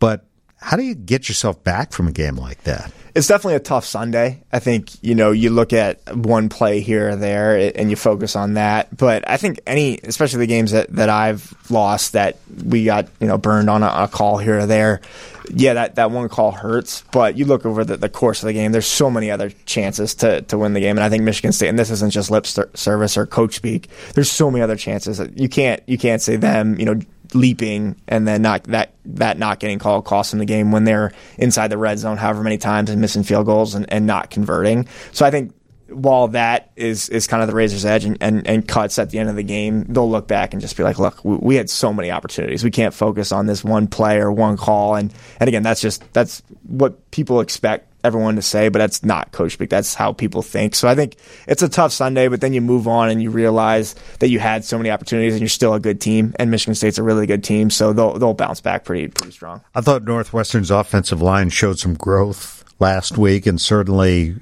But 0.00 0.26
how 0.58 0.76
do 0.76 0.82
you 0.82 0.94
get 0.94 1.28
yourself 1.28 1.62
back 1.62 1.92
from 1.92 2.08
a 2.08 2.12
game 2.12 2.36
like 2.36 2.62
that? 2.64 2.92
It's 3.14 3.28
definitely 3.28 3.54
a 3.54 3.60
tough 3.60 3.86
Sunday. 3.86 4.42
I 4.52 4.58
think, 4.58 5.02
you 5.02 5.14
know, 5.14 5.30
you 5.30 5.48
look 5.48 5.72
at 5.72 6.14
one 6.14 6.50
play 6.50 6.80
here 6.80 7.10
or 7.10 7.16
there 7.16 7.72
and 7.74 7.88
you 7.88 7.96
focus 7.96 8.36
on 8.36 8.54
that. 8.54 8.94
But 8.94 9.28
I 9.28 9.38
think 9.38 9.60
any, 9.66 9.98
especially 10.04 10.40
the 10.40 10.46
games 10.46 10.72
that, 10.72 10.90
that 10.96 11.08
I've 11.08 11.54
lost 11.70 12.12
that 12.12 12.36
we 12.62 12.84
got, 12.84 13.08
you 13.18 13.26
know, 13.26 13.38
burned 13.38 13.70
on 13.70 13.82
a, 13.82 13.86
a 13.86 14.08
call 14.08 14.36
here 14.36 14.58
or 14.58 14.66
there, 14.66 15.00
yeah, 15.48 15.74
that, 15.74 15.94
that 15.94 16.10
one 16.10 16.28
call 16.28 16.52
hurts. 16.52 17.04
But 17.10 17.38
you 17.38 17.46
look 17.46 17.64
over 17.64 17.84
the, 17.84 17.96
the 17.96 18.10
course 18.10 18.42
of 18.42 18.48
the 18.48 18.52
game, 18.52 18.72
there's 18.72 18.86
so 18.86 19.10
many 19.10 19.30
other 19.30 19.48
chances 19.64 20.14
to, 20.16 20.42
to 20.42 20.58
win 20.58 20.74
the 20.74 20.80
game. 20.80 20.98
And 20.98 21.04
I 21.04 21.08
think 21.08 21.22
Michigan 21.22 21.52
State, 21.52 21.68
and 21.68 21.78
this 21.78 21.90
isn't 21.90 22.10
just 22.10 22.30
lip 22.30 22.44
service 22.46 23.16
or 23.16 23.24
coach 23.24 23.54
speak, 23.54 23.88
there's 24.12 24.30
so 24.30 24.50
many 24.50 24.62
other 24.62 24.76
chances. 24.76 25.22
You 25.34 25.48
can't, 25.48 25.82
you 25.86 25.96
can't 25.96 26.20
say 26.20 26.36
them, 26.36 26.78
you 26.78 26.84
know, 26.84 27.00
leaping 27.34 28.00
and 28.08 28.26
then 28.26 28.42
not 28.42 28.64
that 28.64 28.92
that 29.04 29.38
not 29.38 29.60
getting 29.60 29.78
called 29.78 30.04
cost 30.04 30.30
them 30.30 30.38
the 30.38 30.44
game 30.44 30.72
when 30.72 30.84
they're 30.84 31.12
inside 31.38 31.68
the 31.68 31.78
red 31.78 31.98
zone 31.98 32.16
however 32.16 32.42
many 32.42 32.58
times 32.58 32.90
and 32.90 33.00
missing 33.00 33.22
field 33.22 33.46
goals 33.46 33.74
and, 33.74 33.90
and 33.92 34.06
not 34.06 34.30
converting. 34.30 34.86
So 35.12 35.24
I 35.24 35.30
think 35.30 35.52
while 35.88 36.28
that 36.28 36.72
is 36.76 37.08
is 37.08 37.26
kind 37.26 37.42
of 37.42 37.48
the 37.48 37.54
razor's 37.54 37.84
edge 37.84 38.04
and, 38.04 38.18
and, 38.20 38.46
and, 38.46 38.66
cuts 38.66 38.98
at 38.98 39.10
the 39.10 39.18
end 39.18 39.28
of 39.28 39.36
the 39.36 39.42
game, 39.42 39.84
they'll 39.84 40.10
look 40.10 40.26
back 40.26 40.52
and 40.52 40.60
just 40.60 40.76
be 40.76 40.82
like, 40.82 40.98
look, 40.98 41.24
we, 41.24 41.36
we, 41.36 41.56
had 41.56 41.70
so 41.70 41.92
many 41.92 42.10
opportunities. 42.10 42.64
We 42.64 42.70
can't 42.70 42.92
focus 42.92 43.32
on 43.32 43.46
this 43.46 43.62
one 43.62 43.86
play 43.86 44.18
or 44.18 44.32
one 44.32 44.56
call. 44.56 44.96
And 44.96 45.12
and 45.38 45.48
again, 45.48 45.62
that's 45.62 45.80
just 45.80 46.02
that's 46.12 46.42
what 46.64 47.10
people 47.10 47.40
expect 47.40 47.88
everyone 48.06 48.36
to 48.36 48.42
say, 48.42 48.68
but 48.68 48.78
that's 48.78 49.04
not 49.04 49.32
coach 49.32 49.52
speak. 49.52 49.68
That's 49.68 49.94
how 49.94 50.12
people 50.12 50.40
think. 50.40 50.74
So 50.74 50.88
I 50.88 50.94
think 50.94 51.16
it's 51.46 51.62
a 51.62 51.68
tough 51.68 51.92
Sunday, 51.92 52.28
but 52.28 52.40
then 52.40 52.52
you 52.52 52.60
move 52.60 52.86
on 52.88 53.10
and 53.10 53.22
you 53.22 53.30
realize 53.30 53.94
that 54.20 54.28
you 54.28 54.38
had 54.38 54.64
so 54.64 54.78
many 54.78 54.90
opportunities 54.90 55.34
and 55.34 55.40
you're 55.40 55.48
still 55.48 55.74
a 55.74 55.80
good 55.80 56.00
team. 56.00 56.34
And 56.38 56.50
Michigan 56.50 56.74
State's 56.74 56.98
a 56.98 57.02
really 57.02 57.26
good 57.26 57.44
team, 57.44 57.68
so 57.68 57.92
they'll 57.92 58.18
they'll 58.18 58.34
bounce 58.34 58.60
back 58.60 58.84
pretty 58.84 59.08
pretty 59.08 59.32
strong. 59.32 59.60
I 59.74 59.80
thought 59.80 60.04
Northwestern's 60.04 60.70
offensive 60.70 61.20
line 61.20 61.50
showed 61.50 61.78
some 61.78 61.94
growth 61.94 62.55
last 62.78 63.16
week, 63.16 63.46
and 63.46 63.60
certainly 63.60 64.36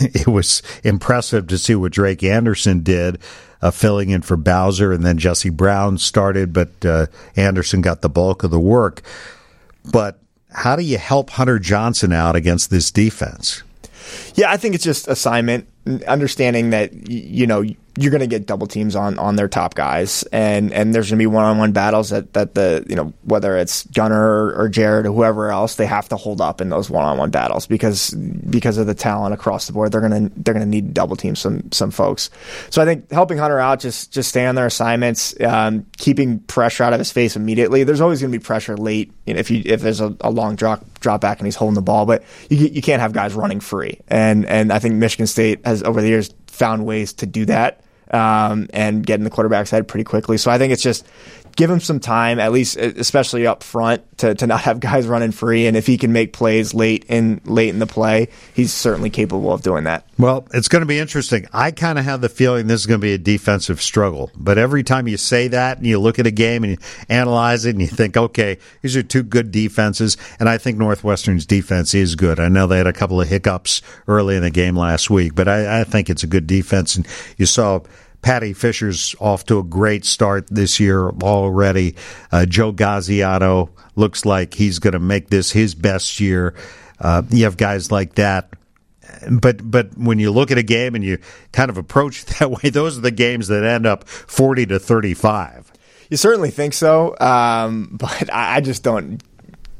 it 0.00 0.26
was 0.28 0.62
impressive 0.84 1.46
to 1.48 1.58
see 1.58 1.74
what 1.74 1.92
Drake 1.92 2.22
Anderson 2.22 2.82
did. 2.82 3.18
Uh, 3.62 3.70
filling 3.70 4.08
in 4.08 4.22
for 4.22 4.38
Bowser, 4.38 4.90
and 4.90 5.04
then 5.04 5.18
Jesse 5.18 5.50
Brown 5.50 5.98
started, 5.98 6.50
but 6.50 6.82
uh, 6.82 7.04
Anderson 7.36 7.82
got 7.82 8.00
the 8.00 8.08
bulk 8.08 8.42
of 8.42 8.50
the 8.50 8.58
work. 8.58 9.02
But 9.92 10.18
how 10.50 10.76
do 10.76 10.82
you 10.82 10.96
help 10.96 11.28
Hunter 11.28 11.58
Johnson 11.58 12.10
out 12.10 12.36
against 12.36 12.70
this 12.70 12.90
defense? 12.90 13.62
Yeah, 14.34 14.50
I 14.50 14.56
think 14.56 14.74
it's 14.74 14.84
just 14.84 15.08
assignment, 15.08 15.68
understanding 16.08 16.70
that 16.70 17.08
you 17.08 17.46
know 17.46 17.62
you're 18.00 18.10
going 18.10 18.20
to 18.20 18.26
get 18.26 18.46
double 18.46 18.66
teams 18.66 18.96
on 18.96 19.18
on 19.18 19.36
their 19.36 19.46
top 19.46 19.74
guys, 19.74 20.22
and 20.32 20.72
and 20.72 20.94
there's 20.94 21.10
going 21.10 21.18
to 21.18 21.22
be 21.22 21.26
one 21.26 21.44
on 21.44 21.58
one 21.58 21.72
battles 21.72 22.08
that 22.08 22.32
that 22.32 22.54
the 22.54 22.84
you 22.88 22.96
know 22.96 23.12
whether 23.24 23.58
it's 23.58 23.84
Gunnar 23.88 24.54
or, 24.58 24.70
Jared 24.70 25.04
or 25.04 25.12
whoever 25.12 25.50
else, 25.50 25.74
they 25.74 25.84
have 25.84 26.08
to 26.08 26.16
hold 26.16 26.40
up 26.40 26.62
in 26.62 26.70
those 26.70 26.88
one 26.88 27.04
on 27.04 27.18
one 27.18 27.30
battles 27.30 27.66
because 27.66 28.10
because 28.10 28.78
of 28.78 28.86
the 28.86 28.94
talent 28.94 29.34
across 29.34 29.66
the 29.66 29.74
board, 29.74 29.92
they're 29.92 30.00
gonna 30.00 30.30
they're 30.36 30.54
gonna 30.54 30.64
need 30.64 30.94
double 30.94 31.14
team 31.14 31.36
some 31.36 31.70
some 31.72 31.90
folks. 31.90 32.30
So 32.70 32.80
I 32.80 32.86
think 32.86 33.10
helping 33.10 33.36
Hunter 33.36 33.58
out, 33.58 33.80
just 33.80 34.10
just 34.12 34.30
stay 34.30 34.46
on 34.46 34.54
their 34.54 34.66
assignments, 34.66 35.38
um, 35.42 35.84
keeping 35.98 36.38
pressure 36.38 36.84
out 36.84 36.94
of 36.94 37.00
his 37.00 37.12
face 37.12 37.36
immediately. 37.36 37.84
There's 37.84 38.00
always 38.00 38.22
going 38.22 38.32
to 38.32 38.38
be 38.38 38.42
pressure 38.42 38.78
late 38.78 39.12
you 39.26 39.34
know, 39.34 39.40
if 39.40 39.50
you 39.50 39.62
if 39.66 39.82
there's 39.82 40.00
a, 40.00 40.16
a 40.22 40.30
long 40.30 40.56
drop 40.56 40.86
drop 41.00 41.20
back 41.20 41.38
and 41.38 41.46
he's 41.46 41.56
holding 41.56 41.74
the 41.74 41.82
ball, 41.82 42.06
but 42.06 42.22
you 42.48 42.56
you 42.56 42.80
can't 42.80 43.02
have 43.02 43.12
guys 43.12 43.34
running 43.34 43.60
free, 43.60 44.00
and 44.08 44.46
and 44.46 44.72
I 44.72 44.78
think 44.78 44.94
Michigan 44.94 45.26
State 45.26 45.66
has 45.66 45.82
over 45.82 46.00
the 46.00 46.08
years 46.08 46.32
found 46.46 46.86
ways 46.86 47.12
to 47.12 47.26
do 47.26 47.44
that 47.44 47.82
um, 48.10 48.68
and 48.72 49.04
getting 49.04 49.24
the 49.24 49.30
quarterback's 49.30 49.70
head 49.70 49.86
pretty 49.88 50.04
quickly. 50.04 50.36
So 50.36 50.50
I 50.50 50.58
think 50.58 50.72
it's 50.72 50.82
just 50.82 51.06
give 51.60 51.70
him 51.70 51.78
some 51.78 52.00
time, 52.00 52.40
at 52.40 52.52
least 52.52 52.78
especially 52.78 53.46
up 53.46 53.62
front, 53.62 54.02
to, 54.16 54.34
to 54.34 54.46
not 54.46 54.60
have 54.60 54.80
guys 54.80 55.06
running 55.06 55.30
free. 55.30 55.66
And 55.66 55.76
if 55.76 55.86
he 55.86 55.98
can 55.98 56.10
make 56.10 56.32
plays 56.32 56.72
late 56.72 57.04
in 57.06 57.42
late 57.44 57.68
in 57.68 57.78
the 57.80 57.86
play, 57.86 58.28
he's 58.54 58.72
certainly 58.72 59.10
capable 59.10 59.52
of 59.52 59.60
doing 59.60 59.84
that. 59.84 60.06
Well, 60.18 60.48
it's 60.54 60.68
going 60.68 60.80
to 60.80 60.86
be 60.86 60.98
interesting. 60.98 61.46
I 61.52 61.70
kind 61.70 61.98
of 61.98 62.06
have 62.06 62.22
the 62.22 62.30
feeling 62.30 62.66
this 62.66 62.80
is 62.80 62.86
going 62.86 62.98
to 62.98 63.04
be 63.04 63.12
a 63.12 63.18
defensive 63.18 63.82
struggle. 63.82 64.30
But 64.34 64.56
every 64.56 64.82
time 64.82 65.06
you 65.06 65.18
say 65.18 65.48
that 65.48 65.76
and 65.76 65.86
you 65.86 65.98
look 65.98 66.18
at 66.18 66.26
a 66.26 66.30
game 66.30 66.64
and 66.64 66.72
you 66.72 66.78
analyze 67.10 67.66
it 67.66 67.70
and 67.70 67.82
you 67.82 67.88
think, 67.88 68.16
okay, 68.16 68.56
these 68.80 68.96
are 68.96 69.02
two 69.02 69.22
good 69.22 69.50
defenses, 69.50 70.16
and 70.38 70.48
I 70.48 70.56
think 70.56 70.78
Northwestern's 70.78 71.44
defense 71.44 71.92
is 71.92 72.14
good. 72.14 72.40
I 72.40 72.48
know 72.48 72.68
they 72.68 72.78
had 72.78 72.86
a 72.86 72.92
couple 72.94 73.20
of 73.20 73.28
hiccups 73.28 73.82
early 74.08 74.34
in 74.34 74.42
the 74.42 74.50
game 74.50 74.76
last 74.76 75.10
week, 75.10 75.34
but 75.34 75.46
I, 75.46 75.80
I 75.80 75.84
think 75.84 76.08
it's 76.08 76.22
a 76.22 76.26
good 76.26 76.46
defense. 76.46 76.96
And 76.96 77.06
you 77.36 77.44
saw 77.44 77.80
Paddy 78.22 78.52
Fisher's 78.52 79.14
off 79.18 79.44
to 79.46 79.58
a 79.58 79.62
great 79.62 80.04
start 80.04 80.46
this 80.48 80.78
year 80.78 81.08
already. 81.08 81.96
Uh, 82.30 82.46
Joe 82.46 82.72
Gaziano 82.72 83.70
looks 83.96 84.24
like 84.24 84.54
he's 84.54 84.78
going 84.78 84.92
to 84.92 84.98
make 84.98 85.30
this 85.30 85.52
his 85.52 85.74
best 85.74 86.20
year. 86.20 86.54
Uh, 86.98 87.22
you 87.30 87.44
have 87.44 87.56
guys 87.56 87.90
like 87.90 88.16
that. 88.16 88.50
But 89.30 89.68
but 89.68 89.96
when 89.98 90.18
you 90.18 90.30
look 90.30 90.50
at 90.50 90.58
a 90.58 90.62
game 90.62 90.94
and 90.94 91.02
you 91.02 91.18
kind 91.52 91.68
of 91.70 91.78
approach 91.78 92.22
it 92.22 92.26
that 92.38 92.50
way, 92.50 92.70
those 92.70 92.96
are 92.96 93.00
the 93.00 93.10
games 93.10 93.48
that 93.48 93.64
end 93.64 93.86
up 93.86 94.08
forty 94.08 94.66
to 94.66 94.78
thirty 94.78 95.14
five. 95.14 95.72
You 96.10 96.16
certainly 96.16 96.50
think 96.50 96.74
so, 96.74 97.16
um, 97.20 97.88
but 98.00 98.28
I 98.32 98.60
just 98.60 98.82
don't 98.82 99.22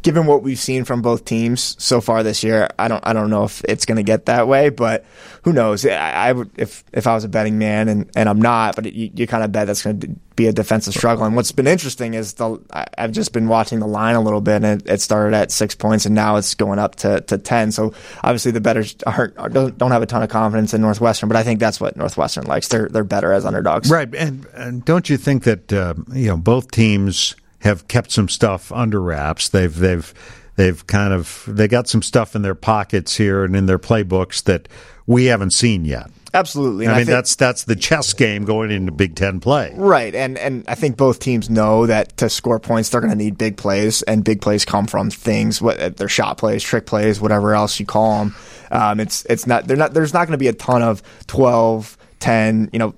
given 0.03 0.27
what 0.27 0.43
we've 0.43 0.59
seen 0.59 0.85
from 0.85 1.03
both 1.03 1.25
teams 1.25 1.77
so 1.83 2.01
far 2.01 2.23
this 2.23 2.43
year, 2.43 2.69
I 2.79 2.89
don't 2.89 3.07
I 3.07 3.13
don't 3.13 3.31
know 3.31 3.45
if 3.45 3.63
it's 3.65 3.85
going 3.85 3.97
to 3.97 4.03
get 4.03 4.27
that 4.27 4.49
way, 4.49 4.71
but 4.71 5.05
who 5.43 5.53
knows? 5.53 5.85
I, 5.85 5.97
I, 5.97 6.33
would 6.33 6.51
if 6.59 6.85
if 6.93 7.07
I 7.07 7.15
was 7.15 7.25
a 7.25 7.29
betting 7.29 7.59
man 7.59 7.89
and, 7.89 8.11
and 8.17 8.29
I'm 8.29 8.41
not, 8.41 8.77
but 8.77 8.93
you, 8.93 9.11
you 9.15 9.27
kind 9.27 9.45
of 9.45 9.53
bet 9.53 9.67
that's 9.67 9.83
going 9.83 10.01
to 10.01 10.09
be 10.37 10.47
a 10.47 10.53
defensive 10.53 10.95
struggle. 10.95 11.25
And 11.25 11.37
what's 11.37 11.53
been 11.53 11.67
interesting 11.67 12.15
is 12.15 12.35
the 12.35 12.59
I've 12.97 13.13
just 13.13 13.33
been 13.33 13.49
watching 13.49 13.79
the 13.79 13.87
line 13.87 14.15
a 14.15 14.21
little 14.21 14.41
bit, 14.41 14.65
and 14.65 14.83
it, 14.83 14.89
it 14.89 15.01
started 15.01 15.37
at 15.37 15.51
six 15.51 15.75
points, 15.75 16.07
and 16.07 16.15
now 16.15 16.37
it's 16.37 16.55
going 16.55 16.79
up 16.79 16.97
to, 16.97 17.21
to 17.23 17.39
ten. 17.39 17.71
So 17.73 17.93
obviously 18.23 18.53
the 18.53 18.61
betters 18.61 18.97
aren't 19.07 19.37
don't, 19.53 19.77
don't 19.77 19.91
have 19.91 20.03
a 20.03 20.07
ton 20.07 20.23
of 20.23 20.31
confidence 20.31 20.73
in 20.73 20.81
Northwestern, 20.81 21.29
but 21.29 21.37
I 21.37 21.43
think 21.43 21.61
that's 21.61 21.81
what 21.81 21.97
Northwestern 21.97 22.45
likes. 22.45 22.69
They're 22.69 22.89
they're 22.89 23.05
better 23.05 23.33
as 23.33 23.45
underdogs, 23.45 23.91
right? 23.91 24.13
And, 24.15 24.47
and 24.55 24.85
don't 24.85 25.11
you 25.11 25.17
think 25.17 25.45
that 25.45 25.73
uh, 25.73 25.95
you 26.13 26.29
know 26.29 26.37
both 26.37 26.71
teams 26.71 27.37
have 27.61 27.89
kept 27.89 28.11
some 28.11 28.29
stuff 28.29 28.73
under 28.73 29.01
wraps. 29.01 29.49
They've 29.49 29.75
they've 29.75 30.13
they've 30.57 30.87
kind 30.87 31.13
of 31.13 31.45
they 31.49 31.69
got 31.69 31.89
some 31.89 32.03
stuff 32.03 32.35
in 32.35 32.43
their 32.43 32.55
pockets 32.55 33.17
here 33.17 33.45
and 33.45 33.57
in 33.57 33.67
their 33.67 33.79
playbooks 33.79 34.43
that 34.45 34.69
we 35.07 35.27
haven't 35.27 35.53
seen 35.53 35.85
yet. 35.85 36.11
Absolutely. 36.33 36.85
And 36.85 36.95
I 36.95 36.99
mean, 36.99 37.03
I 37.03 37.05
think, 37.05 37.15
that's 37.15 37.35
that's 37.35 37.65
the 37.65 37.75
chess 37.75 38.13
game 38.13 38.45
going 38.45 38.71
into 38.71 38.93
Big 38.93 39.17
Ten 39.17 39.41
play. 39.41 39.73
Right. 39.77 40.15
And 40.15 40.39
and 40.39 40.65
I 40.69 40.75
think 40.77 40.97
both 40.97 41.19
teams 41.19 41.51
know 41.51 41.87
that 41.87 42.17
to 42.19 42.31
score 42.31 42.61
points, 42.61 42.91
they're 42.91 43.01
going 43.01 43.13
to 43.13 43.19
need 43.19 43.37
big 43.37 43.57
plays, 43.57 44.03
and 44.03 44.23
big 44.23 44.41
plays 44.41 44.65
come 44.65 44.87
from 44.87 45.11
things, 45.11 45.61
what 45.61 45.97
they're 45.97 46.09
shot 46.09 46.39
plays, 46.39 46.63
trick 46.63 46.87
plays, 46.87 47.21
whatever 47.21 47.55
else 47.55 47.81
you 47.81 47.87
call 47.87 48.21
them. 48.21 48.37
Um, 48.71 49.01
it's 49.01 49.25
it's 49.25 49.47
not 49.47 49.67
they're 49.67 49.77
not 49.77 49.93
there's 49.93 50.15
not 50.15 50.27
going 50.27 50.33
to 50.33 50.39
be 50.39 50.49
a 50.49 50.53
ton 50.53 50.83
of 50.83 51.03
12, 51.27 51.99
10, 52.21 52.71
you 52.73 52.79
know, 52.79 52.95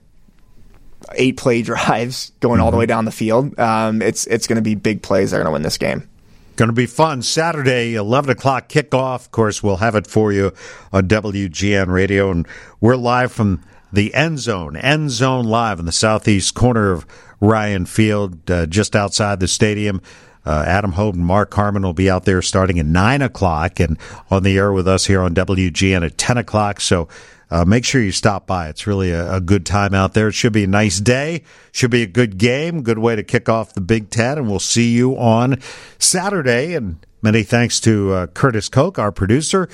eight 1.17 1.37
play 1.37 1.63
drives 1.63 2.33
going 2.41 2.57
mm-hmm. 2.57 2.65
all 2.65 2.71
the 2.71 2.75
mm-hmm. 2.75 2.81
way 2.81 2.87
down 2.87 3.05
the 3.05 3.13
field. 3.13 3.59
Um, 3.59 4.03
it's 4.03 4.27
it's 4.27 4.47
going 4.47 4.57
to 4.57 4.63
be 4.63 4.75
big 4.75 5.03
plays 5.03 5.31
that 5.31 5.39
are 5.39 5.41
going 5.41 5.51
to 5.51 5.53
win 5.53 5.63
this 5.63 5.79
game. 5.79 6.09
Going 6.57 6.69
to 6.69 6.75
be 6.75 6.87
fun. 6.87 7.23
Saturday, 7.23 7.95
11 7.95 8.31
o'clock 8.31 8.69
kickoff. 8.69 9.25
Of 9.25 9.31
course, 9.31 9.63
we'll 9.63 9.79
have 9.79 9.95
it 9.95 10.07
for 10.07 10.33
you 10.33 10.53
on 10.93 11.09
WGN 11.09 11.87
Radio. 11.87 12.31
And 12.31 12.47
we're 12.79 12.97
live 12.97 13.33
from 13.33 13.65
the 13.91 14.13
end 14.13 14.39
zone, 14.39 14.77
end 14.77 15.11
zone 15.11 15.47
live 15.47 15.79
in 15.79 15.87
the 15.87 15.93
southeast 15.93 16.55
corner 16.55 16.93
of 16.93 17.07
Ryan 17.41 17.87
Field, 17.87 18.51
uh, 18.51 18.67
just 18.67 18.95
outside 18.95 19.41
the 19.41 19.49
stadium. 19.49 20.03
Uh, 20.45 20.65
Adam 20.67 20.93
Hoge 20.93 21.15
and 21.15 21.25
Mark 21.25 21.55
Harmon 21.55 21.83
will 21.83 21.93
be 21.93 22.11
out 22.11 22.25
there 22.25 22.43
starting 22.43 22.79
at 22.79 22.87
9 22.87 23.23
o'clock 23.23 23.79
and 23.79 23.97
on 24.31 24.43
the 24.43 24.57
air 24.57 24.73
with 24.73 24.89
us 24.89 25.07
here 25.07 25.23
on 25.23 25.35
WGN 25.35 26.05
at 26.05 26.19
10 26.19 26.37
o'clock. 26.37 26.81
So 26.81 27.09
uh, 27.53 27.67
make 27.67 27.85
sure 27.85 28.01
you 28.01 28.13
stop 28.13 28.47
by. 28.47 28.69
It's 28.69 28.87
really 28.87 29.11
a, 29.11 29.35
a, 29.35 29.41
good 29.41 29.67
time 29.67 29.93
out 29.93 30.15
there. 30.15 30.29
It 30.29 30.33
should 30.33 30.55
be 30.55 30.65
a 30.65 30.67
nice 30.67 31.01
day. 31.01 31.43
Should 31.71 31.91
be 31.91 32.03
a 32.03 32.07
good 32.07 32.39
game. 32.39 32.83
Good 32.83 32.99
way 32.99 33.15
to 33.15 33.23
kick 33.23 33.47
off 33.47 33.75
the 33.75 33.83
Big 33.83 34.09
Ten. 34.09 34.39
And 34.39 34.49
we'll 34.49 34.59
see 34.59 34.93
you 34.93 35.19
on 35.19 35.61
Saturday. 35.99 36.75
And 36.75 37.05
many 37.21 37.43
thanks 37.43 37.79
to 37.81 38.13
uh, 38.13 38.27
Curtis 38.29 38.71
Koch, 38.71 38.99
our 38.99 39.13
producer, 39.13 39.69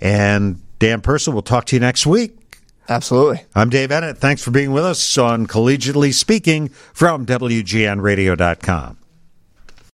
and 0.00 0.62
Dan 0.78 1.02
Persa. 1.02 1.30
We'll 1.30 1.42
talk 1.42 1.66
to 1.66 1.76
you 1.76 1.80
next 1.80 2.06
week. 2.06 2.34
Absolutely. 2.88 3.44
I'm 3.54 3.68
Dave 3.68 3.90
Eanet. 3.90 4.16
Thanks 4.16 4.42
for 4.42 4.50
being 4.50 4.72
with 4.72 4.86
us 4.86 5.18
on 5.18 5.46
Collegiately 5.46 6.14
Speaking 6.14 6.68
from 6.68 7.26
WGNradio.com. 7.26 8.97